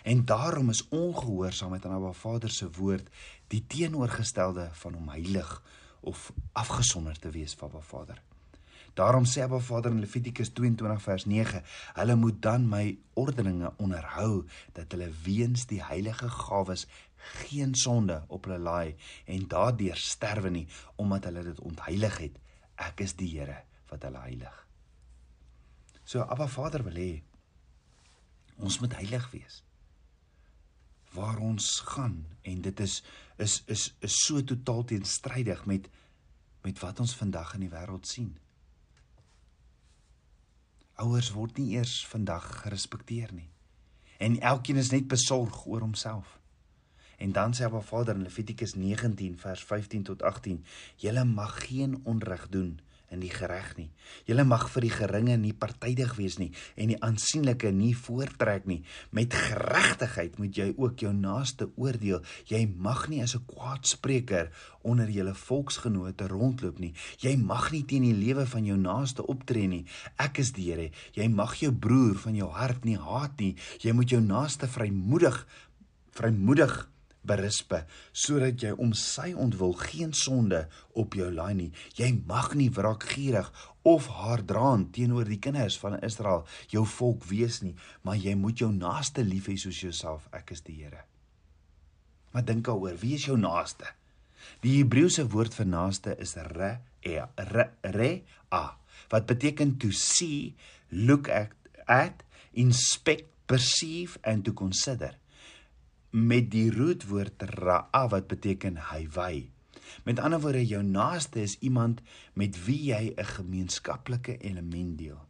En 0.03 0.25
daarom 0.25 0.69
is 0.69 0.89
ongehoorsaamheid 0.89 1.85
aan 1.87 1.93
Abba 1.93 2.13
Vader 2.13 2.51
se 2.51 2.71
woord 2.71 3.09
die 3.47 3.65
teenoorgestelde 3.67 4.69
van 4.73 4.95
om 4.95 5.09
heilig 5.09 5.63
of 6.01 6.33
afgesonder 6.53 7.19
te 7.19 7.31
wees 7.31 7.55
van 7.55 7.69
Abba 7.69 7.81
Vader. 7.81 8.23
Daarom 8.97 9.25
sê 9.25 9.43
Abba 9.45 9.59
Vader 9.59 9.91
in 9.91 10.01
Levitikus 10.01 10.49
22 10.49 11.03
vers 11.03 11.25
9: 11.25 11.63
Hulle 11.95 12.15
moet 12.17 12.43
dan 12.43 12.69
my 12.69 12.99
ordeninge 13.15 13.73
onderhou 13.77 14.47
dat 14.73 14.93
hulle 14.93 15.11
weens 15.25 15.67
die 15.67 15.83
heilige 15.85 16.29
gawes 16.29 16.87
geen 17.17 17.75
sonde 17.75 18.23
op 18.27 18.45
hulle 18.45 18.59
laai 18.59 18.95
en 19.25 19.49
daardeur 19.49 19.97
sterwe 19.97 20.51
nie 20.51 20.67
omdat 20.97 21.25
hulle 21.25 21.43
dit 21.43 21.61
ontheilig 21.61 22.19
het. 22.19 22.39
Ek 22.77 23.01
is 23.05 23.17
die 23.17 23.29
Here 23.39 23.63
wat 23.91 24.03
hulle 24.09 24.25
heilig. 24.25 24.66
So 26.07 26.23
Abba 26.23 26.47
Vader 26.47 26.85
wil 26.87 26.99
hê 27.03 27.13
ons 28.63 28.79
moet 28.79 28.95
heilig 28.95 29.25
wees. 29.33 29.57
Waar 31.13 31.41
ons 31.43 31.67
gaan 31.91 32.21
en 32.47 32.61
dit 32.63 32.81
is 32.81 33.01
is 33.43 33.57
is 33.67 33.89
is 34.07 34.19
so 34.23 34.43
totaal 34.53 34.85
teenstrydig 34.85 35.65
met 35.67 35.91
met 36.63 36.79
wat 36.79 37.03
ons 37.03 37.15
vandag 37.19 37.55
in 37.59 37.67
die 37.67 37.73
wêreld 37.75 38.07
sien. 38.07 38.37
Ouers 41.03 41.33
word 41.35 41.59
nie 41.59 41.75
eers 41.75 41.99
vandag 42.07 42.47
gerespekteer 42.63 43.35
nie. 43.35 43.51
En 44.23 44.39
elkeen 44.41 44.79
is 44.79 44.95
net 44.95 45.11
besorg 45.11 45.67
oor 45.67 45.83
homself. 45.83 46.39
En 47.19 47.33
dan 47.33 47.55
sê 47.55 47.67
Abba 47.67 47.83
Vader 47.83 48.15
in 48.15 48.23
Levitikus 48.23 48.79
19 48.79 49.39
vers 49.43 49.65
15 49.65 50.07
tot 50.07 50.23
18: 50.23 50.65
"Julle 51.03 51.25
mag 51.25 51.67
geen 51.67 52.01
onreg 52.05 52.49
doen 52.49 52.79
in 53.15 53.21
die 53.23 53.31
gereg 53.31 53.75
nie. 53.79 53.89
Julle 54.27 54.45
mag 54.45 54.67
vir 54.73 54.87
die 54.87 54.93
geringe 54.95 55.37
nie 55.41 55.53
partydig 55.55 56.15
wees 56.19 56.39
nie 56.41 56.51
en 56.77 56.91
die 56.93 56.99
aansienlike 57.03 57.71
nie 57.75 57.95
voortrek 57.95 58.67
nie. 58.67 58.83
Met 59.11 59.35
geregtigheid 59.35 60.39
moet 60.41 60.57
jy 60.57 60.73
ook 60.77 61.05
jou 61.05 61.13
naaste 61.15 61.71
oordeel. 61.77 62.23
Jy 62.51 62.67
mag 62.67 63.09
nie 63.09 63.23
as 63.23 63.37
'n 63.37 63.47
kwaadspreker 63.47 64.51
onder 64.83 65.09
julle 65.11 65.35
volksgenote 65.35 66.29
rondloop 66.29 66.79
nie. 66.79 66.95
Jy 67.19 67.37
mag 67.37 67.73
nie 67.73 67.85
teen 67.85 68.03
die 68.03 68.15
lewe 68.15 68.47
van 68.47 68.65
jou 68.65 68.77
naaste 68.77 69.27
optree 69.27 69.67
nie. 69.67 69.85
Ek 70.19 70.39
is 70.39 70.53
die 70.53 70.67
Here. 70.67 70.91
Jy 71.15 71.29
mag 71.29 71.55
jou 71.55 71.73
broer 71.73 72.17
van 72.19 72.35
jou 72.35 72.51
hart 72.51 72.85
nie 72.85 72.99
haat 72.99 73.39
nie. 73.39 73.57
Jy 73.79 73.93
moet 73.93 74.11
jou 74.11 74.21
naaste 74.21 74.67
vrymoedig 74.67 75.47
vrymoedig 76.17 76.89
berispe 77.27 77.83
sodat 78.13 78.63
jy 78.63 78.73
om 78.83 78.93
sy 78.97 79.33
ontwil 79.35 79.75
geen 79.81 80.15
sonde 80.17 80.65
op 80.95 81.17
jou 81.19 81.29
laai 81.33 81.55
nie. 81.59 81.71
Jy 81.99 82.13
mag 82.27 82.55
nie 82.59 82.71
wraakgierig 82.73 83.51
of 83.87 84.09
haardraand 84.19 84.93
teenoor 84.97 85.29
die 85.29 85.41
kinders 85.43 85.77
van 85.79 85.99
Israel, 86.03 86.47
jou 86.73 86.83
volk 86.97 87.27
wees 87.31 87.61
nie, 87.63 87.77
maar 88.03 88.19
jy 88.19 88.35
moet 88.39 88.63
jou 88.65 88.73
naaste 88.75 89.23
lief 89.27 89.51
hê 89.51 89.59
soos 89.61 89.83
jouself. 89.85 90.27
Ek 90.35 90.51
is 90.57 90.65
die 90.67 90.79
Here. 90.81 91.05
Maar 92.35 92.45
dink 92.45 92.67
daaroor, 92.67 92.99
wie 93.01 93.15
is 93.17 93.29
jou 93.29 93.39
naaste? 93.41 93.87
Die 94.63 94.79
Hebreëse 94.81 95.25
woord 95.33 95.55
vir 95.57 95.69
naaste 95.71 96.17
is 96.23 96.35
re 96.53 96.77
e 97.07 97.21
re, 97.53 97.71
re 97.95 98.11
a 98.53 98.77
wat 99.13 99.27
beteken 99.31 99.77
to 99.79 99.93
see, 99.95 100.57
look 100.91 101.29
at, 101.31 101.53
at 101.87 102.25
inspect, 102.53 103.31
perceive 103.47 104.19
and 104.25 104.45
to 104.45 104.53
consider 104.53 105.15
met 106.11 106.51
die 106.51 106.71
roetwoord 106.71 107.43
ra'a 107.43 108.09
wat 108.09 108.27
beteken 108.27 108.77
hy 108.91 109.07
wy. 109.15 109.51
Met 110.05 110.19
ander 110.19 110.41
woorde 110.41 110.67
jou 110.67 110.83
naaste 110.83 111.41
is 111.43 111.59
iemand 111.59 112.03
met 112.35 112.65
wie 112.65 112.93
jy 112.93 113.15
'n 113.17 113.25
gemeenskaplike 113.25 114.39
element 114.39 114.99
deel. 114.99 115.21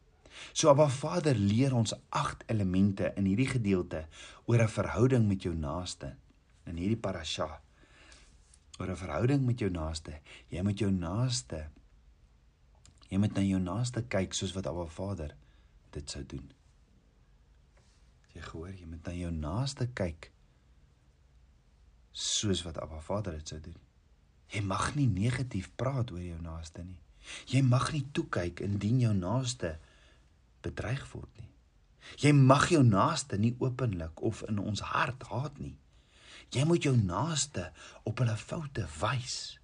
So 0.53 0.69
Abba 0.69 0.89
Vader 0.89 1.35
leer 1.35 1.75
ons 1.75 1.95
agt 2.09 2.45
elemente 2.47 3.13
in 3.17 3.25
hierdie 3.25 3.49
gedeelte 3.49 4.07
oor 4.45 4.63
'n 4.63 4.69
verhouding 4.69 5.29
met 5.29 5.43
jou 5.43 5.55
naaste 5.55 6.17
in 6.65 6.77
hierdie 6.77 7.01
parasha. 7.01 7.61
Oor 8.79 8.91
'n 8.91 8.97
verhouding 8.97 9.47
met 9.47 9.59
jou 9.59 9.71
naaste. 9.71 10.21
Jy 10.49 10.63
moet 10.63 10.79
jou 10.79 10.91
naaste 10.91 11.69
jy 13.09 13.19
moet 13.19 13.35
na 13.35 13.41
jou 13.41 13.61
naaste 13.63 14.03
kyk 14.03 14.35
soos 14.35 14.55
wat 14.57 14.67
Abba 14.67 14.87
Vader 14.87 15.35
dit 15.95 16.11
sou 16.11 16.25
doen. 16.27 16.53
Jy 18.35 18.43
hoor, 18.51 18.73
jy 18.75 18.87
moet 18.87 19.07
na 19.07 19.13
jou 19.13 19.31
naaste 19.31 19.87
kyk 19.95 20.33
soos 22.17 22.63
wat 22.65 22.79
Abba 22.81 23.01
Vader 23.05 23.37
dit 23.37 23.51
sou 23.53 23.59
doen. 23.61 23.77
Jy 24.49 24.63
mag 24.65 24.95
nie 24.97 25.09
negatief 25.11 25.69
praat 25.77 26.13
oor 26.15 26.23
jou 26.23 26.39
naaste 26.41 26.85
nie. 26.85 27.01
Jy 27.51 27.61
mag 27.67 27.91
nie 27.93 28.05
toe 28.15 28.25
kyk 28.33 28.63
indien 28.65 29.03
jou 29.03 29.13
naaste 29.17 29.75
bedreig 30.65 31.03
word 31.13 31.29
nie. 31.37 31.51
Jy 32.23 32.33
mag 32.39 32.69
jou 32.71 32.81
naaste 32.87 33.37
nie 33.43 33.53
openlik 33.61 34.23
of 34.25 34.45
in 34.49 34.63
ons 34.63 34.85
hart 34.95 35.27
haat 35.29 35.59
nie. 35.61 35.75
Jy 36.55 36.65
moet 36.65 36.87
jou 36.87 36.95
naaste 36.97 37.69
op 38.07 38.23
hulle 38.23 38.37
foute 38.39 38.87
wys. 39.03 39.59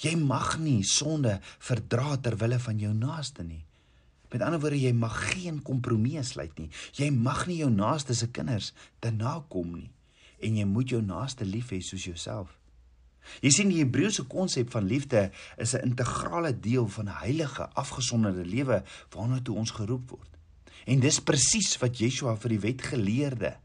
Jy 0.00 0.16
mag 0.16 0.56
nie 0.58 0.80
sonde 0.88 1.36
verdra 1.60 2.16
ter 2.16 2.38
wille 2.40 2.58
van 2.58 2.80
jou 2.80 2.94
naaste 2.96 3.44
nie. 3.44 3.62
Met 4.32 4.42
ander 4.42 4.58
woorde, 4.58 4.80
jy 4.80 4.94
mag 4.96 5.14
geen 5.28 5.60
kompromie 5.62 6.22
sluit 6.26 6.56
nie. 6.58 6.72
Jy 6.96 7.12
mag 7.14 7.44
nie 7.46 7.60
jou 7.60 7.68
naaste 7.70 8.16
se 8.18 8.32
kinders 8.34 8.72
te 8.98 9.12
nakom 9.14 9.76
nie 9.76 9.92
en 10.44 10.60
jy 10.60 10.66
moet 10.68 10.92
jou 10.94 11.00
naaste 11.02 11.46
lief 11.48 11.72
hê 11.74 11.80
soos 11.80 12.04
jouself. 12.04 12.52
Jy 13.40 13.50
sien 13.54 13.70
die 13.72 13.80
Hebreëse 13.80 14.26
konsep 14.28 14.70
van 14.74 14.86
liefde 14.88 15.30
is 15.56 15.74
'n 15.74 15.88
integrale 15.88 16.52
deel 16.52 16.88
van 16.88 17.08
'n 17.08 17.18
heilige, 17.24 17.68
afgesonderde 17.72 18.44
lewe 18.44 18.82
waarna 19.10 19.40
toe 19.40 19.56
ons 19.56 19.70
geroep 19.70 20.10
word. 20.10 20.32
En 20.84 21.00
dis 21.00 21.20
presies 21.20 21.78
wat 21.78 21.98
Yeshua 21.98 22.36
vir 22.36 22.48
die 22.48 22.60
wetgeleerde 22.60 23.56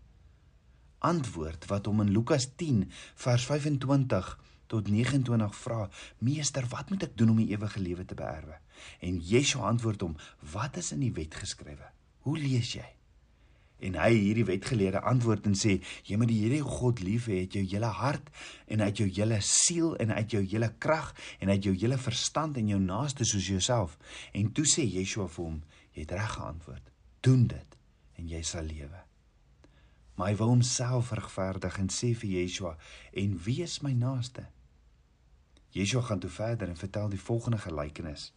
antwoord 0.99 1.65
wat 1.65 1.85
hom 1.85 2.01
in 2.01 2.11
Lukas 2.11 2.47
10 2.55 2.91
vers 3.15 3.45
25 3.45 4.39
tot 4.67 4.87
29 4.87 5.55
vra: 5.55 5.89
"Meester, 6.17 6.65
wat 6.69 6.89
moet 6.89 7.03
ek 7.03 7.17
doen 7.17 7.29
om 7.29 7.37
die 7.37 7.49
ewige 7.49 7.79
lewe 7.79 8.05
te 8.05 8.15
beerwe?" 8.15 8.59
En 8.99 9.19
Yeshua 9.19 9.67
antwoord 9.67 10.01
hom: 10.01 10.15
"Wat 10.51 10.77
is 10.77 10.91
in 10.91 10.99
die 10.99 11.13
wet 11.13 11.35
geskrywe? 11.35 11.91
Hoe 12.19 12.37
lees 12.37 12.73
jy?" 12.73 12.98
En 13.79 13.95
hy 13.95 14.11
hierdie 14.11 14.45
wetgeleerde 14.47 14.99
antwoord 15.07 15.45
en 15.47 15.55
sê: 15.55 15.77
Jy 16.03 16.17
moet 16.19 16.31
die 16.31 16.39
Here 16.41 16.59
God 16.67 16.99
lief 17.03 17.29
hê 17.31 17.43
uit 17.45 17.55
jou 17.55 17.63
hele 17.63 17.91
hart 17.99 18.27
en 18.67 18.83
uit 18.83 18.99
jou 18.99 19.07
hele 19.07 19.39
siel 19.45 19.93
en 20.03 20.11
uit 20.11 20.35
jou 20.35 20.41
hele 20.43 20.71
krag 20.83 21.13
en 21.39 21.51
uit 21.53 21.63
jou 21.63 21.75
hele 21.75 21.97
verstand 21.97 22.59
en 22.59 22.71
jou 22.73 22.79
naaste 22.83 23.27
soos 23.27 23.47
jouself. 23.47 23.97
En 24.35 24.51
toe 24.51 24.67
sê 24.67 24.83
Yeshua 24.83 25.29
vir 25.31 25.45
hom: 25.45 25.61
Jy 25.95 26.03
het 26.03 26.15
reg 26.17 26.33
geantwoord. 26.35 26.91
Doen 27.23 27.47
dit 27.47 27.77
en 28.19 28.27
jy 28.27 28.41
sal 28.43 28.67
lewe. 28.67 29.03
Maar 30.19 30.33
hy 30.33 30.39
wou 30.41 30.49
homself 30.51 31.13
regverdig 31.15 31.77
en 31.79 31.91
sê 31.93 32.11
vir 32.11 32.33
Yeshua: 32.41 32.73
En 33.15 33.37
wie 33.45 33.61
is 33.63 33.79
my 33.85 33.93
naaste? 33.95 34.49
Yeshua 35.71 36.01
gaan 36.01 36.19
toe 36.19 36.31
verder 36.33 36.67
en 36.67 36.75
vertel 36.75 37.09
die 37.13 37.21
volgende 37.21 37.61
gelykenis. 37.63 38.33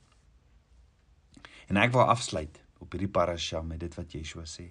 En 1.66 1.80
ek 1.80 1.94
wil 1.96 2.06
afsluit 2.12 2.60
op 2.78 2.92
hierdie 2.92 3.10
parasha 3.10 3.62
met 3.66 3.80
dit 3.80 3.94
wat 3.98 4.14
Yeshua 4.14 4.46
sê. 4.46 4.68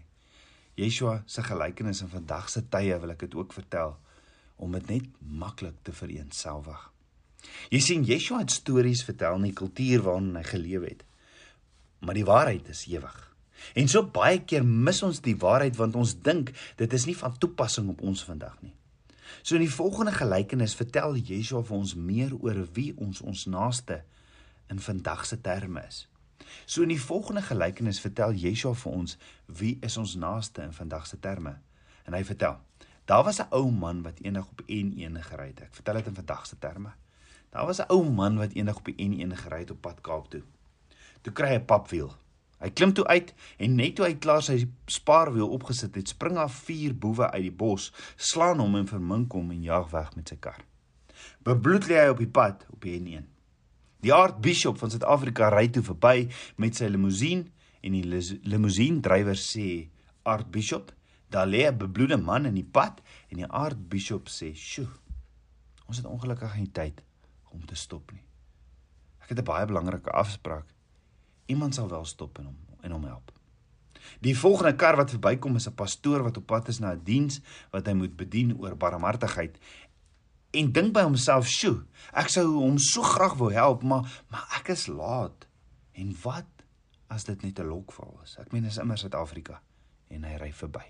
Yeshua 0.79 1.21
se 1.25 1.43
gelykenis 1.43 2.01
in 2.01 2.12
vandag 2.12 2.49
se 2.49 2.63
tye 2.71 2.95
wil 2.99 3.13
ek 3.13 3.25
dit 3.25 3.36
ook 3.36 3.53
vertel 3.53 3.97
om 4.62 4.71
dit 4.77 4.88
net 4.89 5.07
maklik 5.19 5.77
te 5.84 5.93
vereenselwig. 5.95 6.81
Jy 7.73 7.79
sien 7.81 8.05
Yeshua 8.05 8.43
het 8.43 8.53
stories 8.53 9.03
vertel 9.03 9.39
in 9.39 9.49
die 9.49 9.57
kultuur 9.57 10.05
waarin 10.05 10.36
hy 10.38 10.43
geleef 10.45 10.86
het. 10.86 11.01
Maar 12.01 12.17
die 12.17 12.27
waarheid 12.27 12.69
is 12.69 12.86
ewig. 12.89 13.17
En 13.77 13.89
so 13.89 14.05
baie 14.05 14.41
keer 14.45 14.65
mis 14.65 15.01
ons 15.05 15.21
die 15.21 15.38
waarheid 15.38 15.77
want 15.77 15.97
ons 15.97 16.13
dink 16.25 16.53
dit 16.77 16.93
is 16.93 17.07
nie 17.10 17.17
van 17.17 17.36
toepassing 17.38 17.89
op 17.93 18.01
ons 18.05 18.23
vandag 18.25 18.55
nie. 18.62 18.73
So 19.41 19.57
in 19.57 19.65
die 19.65 19.73
volgende 19.73 20.13
gelykenis 20.13 20.77
vertel 20.77 21.17
Yeshua 21.17 21.63
vir 21.65 21.77
ons 21.77 21.95
meer 21.97 22.34
oor 22.38 22.63
wie 22.75 22.91
ons 22.97 23.21
ons 23.25 23.45
naaste 23.49 24.01
in 24.71 24.81
vandag 24.81 25.25
se 25.25 25.38
terme 25.41 25.84
is. 25.88 26.05
So 26.65 26.82
in 26.82 26.93
die 26.93 27.01
volgende 27.01 27.41
gelykenis 27.41 27.99
vertel 27.99 28.34
Yeshua 28.34 28.73
vir 28.73 28.91
ons 28.91 29.17
wie 29.45 29.77
is 29.82 29.97
ons 29.97 30.15
naaste 30.15 30.62
in 30.62 30.73
vandag 30.73 31.08
se 31.08 31.19
terme. 31.19 31.58
En 32.06 32.13
hy 32.13 32.23
vertel: 32.23 32.60
Daar 33.06 33.23
was 33.23 33.39
'n 33.39 33.47
ou 33.49 33.71
man 33.71 34.01
wat 34.01 34.19
eendag 34.19 34.47
op 34.47 34.62
N1 34.67 35.21
gery 35.21 35.47
het. 35.47 35.62
Ek 35.62 35.73
vertel 35.73 35.93
dit 35.93 36.08
in 36.08 36.15
vandag 36.15 36.45
se 36.47 36.60
terme. 36.60 36.93
Daar 37.49 37.65
was 37.65 37.80
'n 37.80 37.91
ou 37.91 38.10
man 38.10 38.38
wat 38.38 38.54
eendag 38.54 38.77
op 38.77 38.86
die 38.86 38.95
N1 38.95 39.36
gery 39.36 39.60
het 39.60 39.71
op 39.71 39.82
pad 39.82 40.01
Kaap 40.01 40.30
toe. 40.30 40.43
Toe 41.21 41.34
kry 41.34 41.47
hy 41.47 41.56
'n 41.56 41.65
papwiel. 41.65 42.15
Hy 42.62 42.69
klim 42.69 42.93
toe 42.93 43.08
uit 43.08 43.34
en 43.58 43.75
net 43.75 43.95
toe 43.95 44.06
hy 44.06 44.13
klaar 44.21 44.43
sy 44.45 44.67
spaarwiel 44.86 45.49
opgesit 45.49 45.95
het, 45.95 46.08
spring 46.08 46.38
af 46.38 46.54
vier 46.67 46.93
boewe 46.95 47.32
uit 47.32 47.41
die 47.41 47.51
bos, 47.51 47.93
slaan 48.15 48.60
hom 48.60 48.75
en 48.75 48.88
vermink 48.88 49.32
hom 49.32 49.51
en 49.51 49.63
jaag 49.65 49.89
weg 49.89 50.15
met 50.15 50.30
sy 50.30 50.36
kar. 50.36 50.62
Bebloed 51.41 51.88
lê 51.89 51.97
hy 52.04 52.10
op 52.13 52.21
die 52.21 52.30
pad 52.30 52.65
op 52.69 52.82
die 52.86 52.99
N1. 52.99 53.30
Die 54.01 54.13
aartsbisschop 54.13 54.79
van 54.81 54.89
Suid-Afrika 54.89 55.49
ry 55.53 55.67
toe 55.69 55.83
verby 55.85 56.25
met 56.61 56.77
sy 56.77 56.89
limousine 56.89 57.45
en 57.85 57.97
die 57.97 58.05
limousine 58.49 59.01
drywer 59.05 59.37
sê: 59.37 59.89
"Aartsbisschop, 60.25 60.93
daar 61.29 61.47
lê 61.47 61.67
'n 61.67 61.77
bebloede 61.77 62.17
man 62.17 62.45
in 62.45 62.55
die 62.55 62.65
pad." 62.77 63.01
En 63.29 63.37
die 63.37 63.47
aartsbisschop 63.47 64.27
sê: 64.27 64.53
"Sjoe. 64.55 64.89
Ons 65.85 65.97
het 65.97 66.05
ongelukkig 66.05 66.55
nie 66.57 66.71
tyd 66.71 67.03
om 67.51 67.65
te 67.65 67.75
stop 67.75 68.11
nie." 68.11 68.25
Ek 69.21 69.29
het 69.29 69.39
'n 69.39 69.43
baie 69.43 69.65
belangrike 69.65 70.09
afspraak. 70.09 70.65
Iemand 71.45 71.75
sal 71.75 71.89
wel 71.89 72.05
stop 72.05 72.39
en 72.39 72.45
hom 72.45 72.57
en 72.81 72.91
hom 72.91 73.03
help. 73.03 73.31
Die 74.19 74.37
volgende 74.37 74.75
kar 74.75 74.95
wat 74.95 75.13
verbykom 75.13 75.55
is 75.55 75.67
'n 75.67 75.73
pastoor 75.73 76.23
wat 76.23 76.37
op 76.37 76.45
pad 76.45 76.67
is 76.67 76.79
na 76.79 76.93
'n 76.93 77.03
diens 77.03 77.41
wat 77.71 77.85
hy 77.85 77.93
moet 77.93 78.15
bedien 78.15 78.57
oor 78.57 78.75
barmhartigheid 78.75 79.57
en 80.51 80.71
dink 80.71 80.93
by 80.93 81.01
homself, 81.01 81.47
"Sjoe, 81.47 81.83
ek 82.13 82.29
sou 82.29 82.45
hom 82.59 82.77
so 82.77 83.01
graag 83.01 83.37
wou 83.39 83.51
help, 83.53 83.83
maar 83.83 84.23
maar 84.29 84.47
ek 84.59 84.67
is 84.67 84.87
laat." 84.87 85.47
En 85.93 86.15
wat 86.23 86.45
as 87.07 87.23
dit 87.23 87.41
net 87.41 87.59
'n 87.59 87.67
lokval 87.67 88.19
is? 88.23 88.37
Ek 88.39 88.51
meen, 88.51 88.65
is 88.65 88.77
immer 88.77 88.97
Suid-Afrika 88.97 89.61
en 90.07 90.23
hy 90.23 90.35
ry 90.35 90.51
verby. 90.53 90.83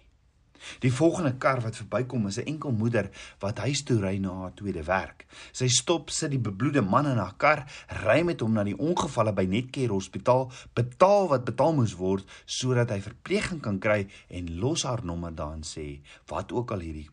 Die 0.80 0.94
volgende 0.94 1.38
kar 1.38 1.62
wat 1.62 1.76
verbykom 1.76 2.28
is 2.28 2.38
'n 2.38 2.46
enkel 2.46 2.72
moeder 2.72 3.10
wat 3.40 3.58
huis 3.58 3.84
toe 3.84 4.00
ry 4.00 4.18
na 4.18 4.34
haar 4.34 4.54
tweede 4.54 4.84
werk. 4.84 5.26
Sy 5.52 5.68
stop, 5.68 6.10
sit 6.10 6.30
die 6.30 6.40
bebloede 6.40 6.82
man 6.82 7.06
in 7.06 7.18
haar 7.18 7.36
kar, 7.38 7.66
ry 8.06 8.22
met 8.22 8.40
hom 8.40 8.54
na 8.54 8.64
die 8.64 8.78
ongevalle 8.78 9.34
by 9.34 9.46
Netcare 9.46 9.94
Hospitaal, 9.94 10.52
betaal 10.74 11.28
wat 11.28 11.46
betaal 11.46 11.74
moes 11.74 11.94
word 11.94 12.26
sodat 12.46 12.90
hy 12.90 13.02
verpleging 13.02 13.62
kan 13.62 13.80
kry 13.80 14.08
en 14.30 14.60
los 14.60 14.84
haar 14.84 15.04
nommer 15.04 15.36
daar 15.36 15.54
en 15.54 15.64
sê 15.64 16.02
wat 16.28 16.52
ook 16.52 16.72
al 16.72 16.80
hierdie 16.80 17.10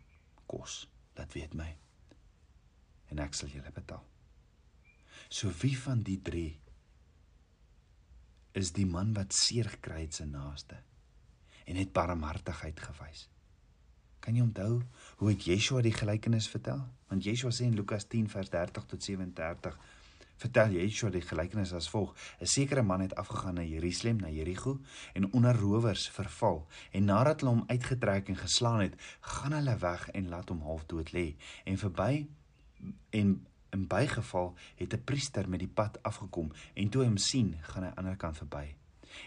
kos. 0.46 0.88
Dit 1.14 1.32
weet 1.32 1.54
my 1.54 1.87
en 3.12 3.22
ek 3.24 3.34
sal 3.34 3.52
julle 3.52 3.72
betaal. 3.74 4.04
So 5.28 5.52
wie 5.60 5.76
van 5.78 6.02
die 6.02 6.20
3 6.24 6.46
is 8.58 8.72
die 8.74 8.86
man 8.88 9.12
wat 9.16 9.34
seer 9.36 9.68
gekry 9.76 10.06
het 10.06 10.16
sy 10.18 10.24
naaste 10.28 10.78
en 11.68 11.76
het 11.76 11.92
barmhartigheid 11.92 12.80
gewys? 12.80 13.26
Kan 14.24 14.36
jy 14.36 14.42
onthou 14.42 14.80
hoe 15.20 15.28
het 15.30 15.44
Yeshua 15.46 15.82
die 15.84 15.94
gelykenis 15.94 16.48
vertel? 16.50 16.80
Want 17.10 17.24
Yeshua 17.24 17.52
sê 17.54 17.68
in 17.68 17.76
Lukas 17.78 18.08
10 18.08 18.28
vers 18.32 18.50
30 18.50 18.88
tot 18.90 19.04
37 19.04 19.78
vertel 20.38 20.74
Yeshua 20.76 21.10
die 21.10 21.22
gelykenis 21.26 21.72
as 21.74 21.88
volg: 21.90 22.14
'n 22.40 22.46
sekere 22.46 22.82
man 22.82 23.00
het 23.00 23.14
afgegaan 23.14 23.54
na 23.54 23.62
Jerusalem, 23.62 24.16
na 24.16 24.28
Jerigo 24.30 24.78
en 25.14 25.32
onder 25.32 25.56
rowers 25.56 26.08
verval 26.08 26.66
en 26.92 27.04
nadat 27.04 27.40
hulle 27.40 27.54
hom 27.54 27.64
uitgetrek 27.66 28.28
en 28.28 28.36
geslaan 28.36 28.80
het, 28.80 28.94
gaan 29.20 29.52
hulle 29.52 29.76
weg 29.78 30.08
en 30.10 30.28
laat 30.28 30.48
hom 30.48 30.60
half 30.62 30.86
dood 30.86 31.12
lê 31.12 31.34
en 31.64 31.78
verby 31.78 32.28
en 33.10 33.46
in 33.70 33.86
bygeval 33.86 34.54
het 34.76 34.94
'n 34.94 35.04
priester 35.04 35.48
met 35.48 35.58
die 35.58 35.68
pad 35.68 36.02
afgekom 36.02 36.52
en 36.74 36.88
toe 36.88 37.02
hy 37.02 37.08
hom 37.08 37.16
sien, 37.16 37.56
gaan 37.60 37.82
hy 37.82 37.88
aan 37.88 37.94
die 37.94 37.98
ander 37.98 38.16
kant 38.16 38.36
verby. 38.36 38.74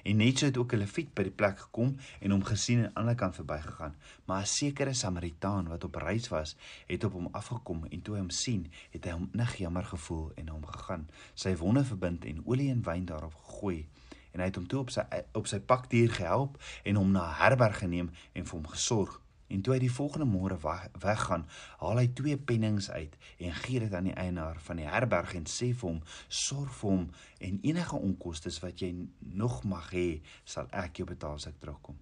En 0.03 0.17
net 0.17 0.37
so 0.37 0.45
het 0.45 0.57
ook 0.57 0.73
'n 0.73 0.77
leviet 0.77 1.13
by 1.13 1.23
die 1.23 1.31
plek 1.31 1.59
gekom 1.59 1.97
en 2.19 2.31
hom 2.31 2.43
gesien 2.43 2.77
en 2.77 2.83
aan 2.83 2.91
die 2.91 2.97
ander 2.97 3.15
kant 3.15 3.35
verbygegaan. 3.35 3.95
Maar 4.25 4.41
'n 4.41 4.45
sekere 4.45 4.93
Samaritaan 4.93 5.67
wat 5.67 5.83
op 5.83 5.95
reis 5.95 6.27
was, 6.27 6.55
het 6.87 7.03
op 7.03 7.11
hom 7.11 7.27
afgekom 7.31 7.85
en 7.85 8.01
toe 8.01 8.13
hy 8.13 8.19
hom 8.19 8.29
sien, 8.29 8.71
het 8.89 9.03
hy 9.03 9.11
hom 9.11 9.29
nig 9.31 9.55
jammer 9.55 9.85
gevoel 9.85 10.31
en 10.35 10.47
hom 10.47 10.65
gegaan, 10.65 11.09
sy 11.33 11.55
wonde 11.55 11.85
verbind 11.85 12.25
en 12.25 12.45
olie 12.45 12.69
en 12.69 12.83
wyn 12.83 13.05
daarop 13.05 13.33
gegooi 13.33 13.87
en 14.31 14.39
hy 14.39 14.45
het 14.45 14.55
hom 14.55 14.67
toe 14.67 14.79
op 14.79 14.91
sy 14.93 15.03
op 15.37 15.47
sy 15.49 15.59
pakdier 15.59 16.11
gehelp 16.11 16.57
en 16.87 16.95
hom 16.95 17.11
na 17.11 17.27
'n 17.27 17.39
herberg 17.43 17.77
geneem 17.83 18.09
en 18.33 18.45
vir 18.45 18.57
hom 18.57 18.67
gesorg. 18.67 19.21
En 19.51 19.61
toe 19.61 19.73
hy 19.73 19.81
die 19.83 19.91
volgende 19.91 20.25
môre 20.29 20.55
weggaan, 21.03 21.43
haal 21.81 21.99
hy 21.99 22.05
twee 22.15 22.37
pennings 22.39 22.87
uit 22.89 23.17
en 23.43 23.55
gee 23.65 23.81
dit 23.83 23.93
aan 23.97 24.07
die 24.07 24.15
eienaar 24.15 24.59
van 24.63 24.79
die 24.79 24.87
herberg 24.87 25.33
en 25.35 25.47
sê 25.51 25.73
vir 25.75 25.89
hom: 25.89 25.97
"Sorg 26.27 26.71
vir 26.77 26.89
hom 26.89 27.09
en 27.47 27.57
enige 27.67 27.99
onkoste 27.99 28.53
wat 28.63 28.79
jy 28.79 28.93
nog 29.19 29.63
mag 29.67 29.89
hê, 29.91 30.21
sal 30.45 30.69
ek 30.83 31.01
jou 31.01 31.07
betaal 31.09 31.35
as 31.41 31.49
ek 31.51 31.59
terugkom." 31.59 31.97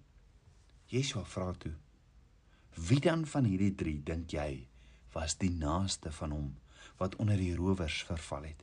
Yeshua 0.94 1.24
vra 1.24 1.50
toe: 1.64 1.74
"Wie 2.76 3.00
dan 3.00 3.26
van 3.26 3.44
hierdie 3.44 3.74
3 3.74 4.02
dink 4.12 4.30
jy 4.30 4.68
was 5.12 5.34
die 5.38 5.50
naaste 5.50 6.12
van 6.12 6.30
hom 6.30 6.54
wat 7.02 7.16
onder 7.16 7.36
die 7.36 7.56
rowers 7.56 8.04
verval 8.04 8.46
het?" 8.52 8.62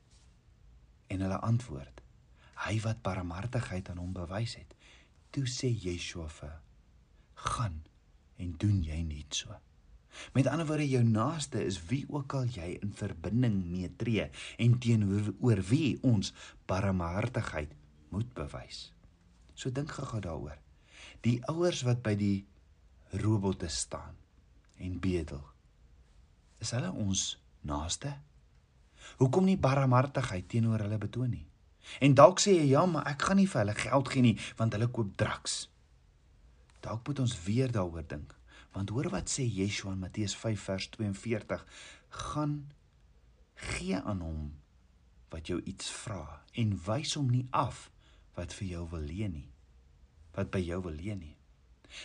En 1.07 1.21
hulle 1.21 1.41
antwoord: 1.43 2.01
"Hy 2.63 2.79
wat 2.87 3.03
barmhartigheid 3.03 3.89
aan 3.89 3.97
hom 3.97 4.13
bewys 4.13 4.55
het." 4.55 4.75
Toe 5.31 5.43
sê 5.43 5.67
Yeshua 5.67 6.27
vir: 6.39 6.61
"Gaan 7.35 7.83
en 8.37 8.53
doen 8.61 8.83
jy 8.85 9.01
net 9.05 9.41
so. 9.41 9.55
Met 10.33 10.47
ander 10.49 10.65
woorde 10.65 10.87
jou 10.89 11.03
naaste 11.05 11.61
is 11.63 11.79
wie 11.89 12.05
ook 12.09 12.33
al 12.33 12.47
jy 12.49 12.77
in 12.81 12.93
verbinding 12.93 13.57
mee 13.69 13.89
tree 13.95 14.29
en 14.57 14.77
teenoor 14.81 15.61
wie 15.69 15.97
ons 16.01 16.33
barmhartigheid 16.65 17.73
moet 18.09 18.33
bewys. 18.33 18.87
So 19.53 19.71
dink 19.73 19.91
gou 19.91 20.21
daaroor. 20.21 20.57
Die 21.25 21.39
ouers 21.49 21.83
wat 21.85 22.01
by 22.05 22.15
die 22.17 22.45
robotte 23.21 23.69
staan 23.69 24.15
en 24.77 24.99
bedel. 25.01 25.41
Is 26.61 26.73
hulle 26.73 26.91
ons 26.91 27.37
naaste? 27.61 28.13
Hoekom 29.21 29.45
nie 29.47 29.57
barmhartigheid 29.57 30.47
teenoor 30.49 30.83
hulle 30.85 30.97
betoon 31.01 31.31
nie? 31.31 31.45
En 32.03 32.13
dalk 32.17 32.41
sê 32.43 32.57
jy 32.57 32.71
ja, 32.73 32.83
maar 32.85 33.07
ek 33.07 33.29
gaan 33.29 33.39
nie 33.39 33.47
vir 33.47 33.61
hulle 33.63 33.77
geld 33.77 34.09
gee 34.13 34.25
nie 34.25 34.37
want 34.59 34.75
hulle 34.75 34.89
koop 34.93 35.13
drugs. 35.19 35.67
Dalk 36.85 37.07
moet 37.07 37.19
ons 37.19 37.35
weer 37.43 37.71
daaroor 37.71 38.05
dink. 38.07 38.35
Want 38.75 38.89
hoor 38.93 39.09
wat 39.09 39.31
sê 39.31 39.45
Yeshua 39.45 39.95
in 39.95 40.03
Matteus 40.03 40.35
5 40.35 40.63
vers 40.69 40.89
42: 40.89 41.65
"Gaan 42.09 42.71
gee 43.55 43.95
aan 43.95 44.21
hom 44.21 44.53
wat 45.29 45.47
jou 45.47 45.61
iets 45.63 45.89
vra 45.89 46.43
en 46.53 46.77
wys 46.85 47.13
hom 47.13 47.29
nie 47.31 47.47
af 47.51 47.89
wat 48.35 48.53
vir 48.53 48.67
jou 48.67 48.87
wil 48.89 49.01
leen 49.01 49.31
nie. 49.31 49.49
Wat 50.35 50.51
by 50.51 50.59
jou 50.59 50.81
wil 50.81 50.93
leen 50.93 51.19
nie." 51.19 51.35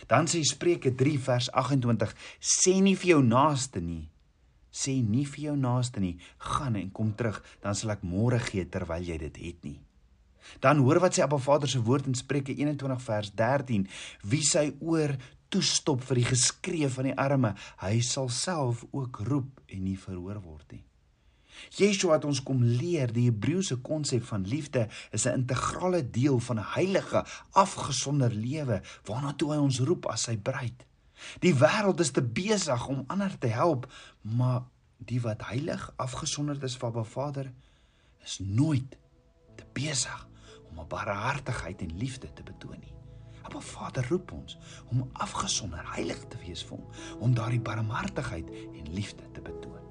Dan 0.07 0.25
sê 0.25 0.41
Spreuke 0.41 0.95
3 0.95 1.19
vers 1.19 1.51
28: 1.51 2.15
"Sê 2.39 2.81
nie 2.81 2.95
vir 2.95 3.07
jou 3.07 3.23
naaste 3.23 3.81
nie, 3.81 4.09
sê 4.71 5.03
nie 5.03 5.25
vir 5.25 5.43
jou 5.43 5.55
naaste 5.55 5.99
nie, 5.99 6.17
gaan 6.37 6.75
en 6.75 6.91
kom 6.91 7.15
terug, 7.15 7.43
dan 7.61 7.75
sal 7.75 7.91
ek 7.91 8.01
môre 8.01 8.39
gee 8.39 8.65
terwyl 8.65 9.03
jy 9.03 9.17
dit 9.17 9.37
het 9.37 9.63
nie." 9.63 9.79
Dan 10.59 10.83
hoor 10.83 10.99
wat 10.99 11.15
sê 11.15 11.23
Abba 11.23 11.37
Vader 11.37 11.69
se 11.69 11.81
woord 11.81 12.05
in 12.05 12.15
Spreuke 12.15 12.55
21 12.55 13.01
vers 13.01 13.31
13: 13.35 13.87
Wie 14.21 14.43
sy 14.43 14.73
oor 14.79 15.15
toestop 15.53 16.01
vir 16.07 16.21
die 16.21 16.29
geskree 16.31 16.89
van 16.89 17.09
die 17.09 17.17
arme, 17.19 17.53
hy 17.83 17.99
sal 18.05 18.31
self 18.33 18.85
ook 18.91 19.21
roep 19.27 19.61
en 19.67 19.85
nie 19.85 19.99
verhoor 19.99 20.41
word 20.41 20.73
nie. 20.73 20.83
Yeshua 21.77 22.17
het 22.17 22.25
ons 22.25 22.41
kom 22.45 22.63
leer 22.65 23.11
die 23.13 23.27
Hebreëse 23.27 23.77
konsep 23.85 24.25
van 24.25 24.47
liefde 24.49 24.87
is 25.11 25.27
'n 25.27 25.45
integrale 25.45 26.01
deel 26.01 26.39
van 26.39 26.59
'n 26.59 26.71
heilige, 26.75 27.25
afgesonder 27.51 28.33
lewe 28.33 28.81
waarna 29.05 29.33
toe 29.33 29.51
hy 29.53 29.57
ons 29.57 29.79
roep 29.79 30.05
as 30.05 30.23
sy 30.23 30.37
bruid. 30.37 30.85
Die 31.39 31.53
wêreld 31.53 31.99
is 31.99 32.11
te 32.11 32.21
besig 32.21 32.87
om 32.87 33.05
ander 33.07 33.37
te 33.37 33.47
help, 33.47 33.91
maar 34.21 34.63
die 34.97 35.21
wat 35.21 35.41
heilig 35.41 35.93
afgesonderd 35.95 36.63
is 36.63 36.77
van 36.77 36.89
Abba 36.89 37.03
Vader 37.03 37.53
is 38.23 38.39
nooit 38.39 38.97
te 39.55 39.65
besig 39.73 40.27
om 40.73 40.83
'n 40.83 40.87
barmhartigheid 40.87 41.81
en 41.81 41.97
liefde 41.97 42.33
te 42.33 42.43
betoon 42.43 42.79
nie. 42.79 42.93
Appa 43.41 43.59
Vader 43.59 44.07
roep 44.09 44.31
ons 44.31 44.57
om 44.89 45.09
afgesonder 45.13 45.93
heilig 45.93 46.27
te 46.27 46.37
wees 46.37 46.63
vir 46.63 46.77
hom, 46.77 46.87
om 47.19 47.33
daardie 47.33 47.61
barmhartigheid 47.61 48.49
en 48.49 48.93
liefde 48.93 49.31
te 49.31 49.41
betoon. 49.41 49.83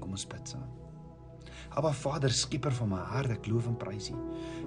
Kom 0.00 0.10
ons 0.10 0.26
bid 0.26 0.48
saam. 0.48 0.87
Appa 1.76 1.92
Vader, 1.92 2.32
skieper 2.32 2.72
van 2.74 2.92
my 2.94 3.00
hart, 3.10 3.32
ek 3.36 3.48
loof 3.50 3.68
en 3.70 3.76
prys 3.78 4.10
U. 4.12 4.16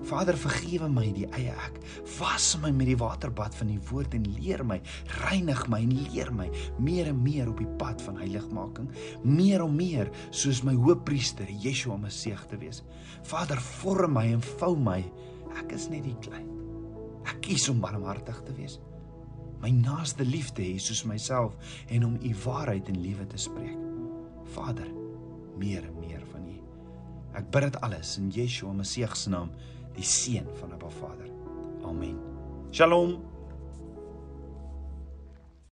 Vader, 0.07 0.37
vergewe 0.37 0.89
my 0.91 1.07
die 1.15 1.27
eie 1.37 1.53
ek. 1.67 1.79
Was 2.19 2.53
my 2.61 2.71
met 2.75 2.91
die 2.91 2.97
waterbad 2.99 3.55
van 3.57 3.71
die 3.73 3.79
woord 3.89 4.15
en 4.17 4.27
leer 4.37 4.63
my, 4.67 4.79
reinig 5.23 5.65
my 5.71 5.81
en 5.85 5.95
leer 6.07 6.31
my 6.35 6.47
meer 6.81 7.09
en 7.11 7.21
meer 7.23 7.49
op 7.51 7.59
die 7.61 7.69
pad 7.81 8.01
van 8.05 8.19
heiligmaking, 8.21 8.89
meer 9.23 9.65
en 9.65 9.75
meer 9.75 10.11
soos 10.29 10.63
my 10.67 10.75
hoëpriester 10.77 11.49
Yeshua 11.63 11.97
Messie 12.01 12.35
te 12.49 12.57
wees. 12.61 12.83
Vader, 13.27 13.59
vorm 13.59 14.15
my 14.15 14.27
en 14.31 14.41
vou 14.59 14.75
my. 14.79 15.01
Ek 15.59 15.73
is 15.75 15.89
net 15.91 16.05
die 16.07 16.17
klein. 16.23 16.47
Ek 17.27 17.41
kies 17.45 17.67
om 17.69 17.81
barmhartig 17.83 18.39
te 18.47 18.55
wees. 18.55 18.79
My 19.61 19.69
naaste 19.69 20.25
liefde 20.25 20.63
hê 20.63 20.79
soos 20.81 21.03
myself 21.05 21.53
en 21.89 22.05
om 22.07 22.17
u 22.17 22.33
waarheid 22.45 22.89
en 22.89 23.01
liefde 23.01 23.27
te 23.27 23.37
spreek. 23.37 23.77
Vader, 24.55 24.89
meer 25.57 25.85
en 25.85 25.99
meer 25.99 26.20
u. 26.20 26.20
Ek 27.33 27.47
bid 27.51 27.63
dit 27.69 27.81
alles 27.81 28.17
in 28.19 28.31
Yeshua 28.35 28.73
Messie 28.75 29.07
se 29.15 29.29
naam, 29.31 29.51
die 29.95 30.03
seun 30.03 30.47
van 30.59 30.73
Abba 30.75 30.89
Vader. 30.99 31.29
Amen. 31.87 32.17
Shalom. 32.71 33.30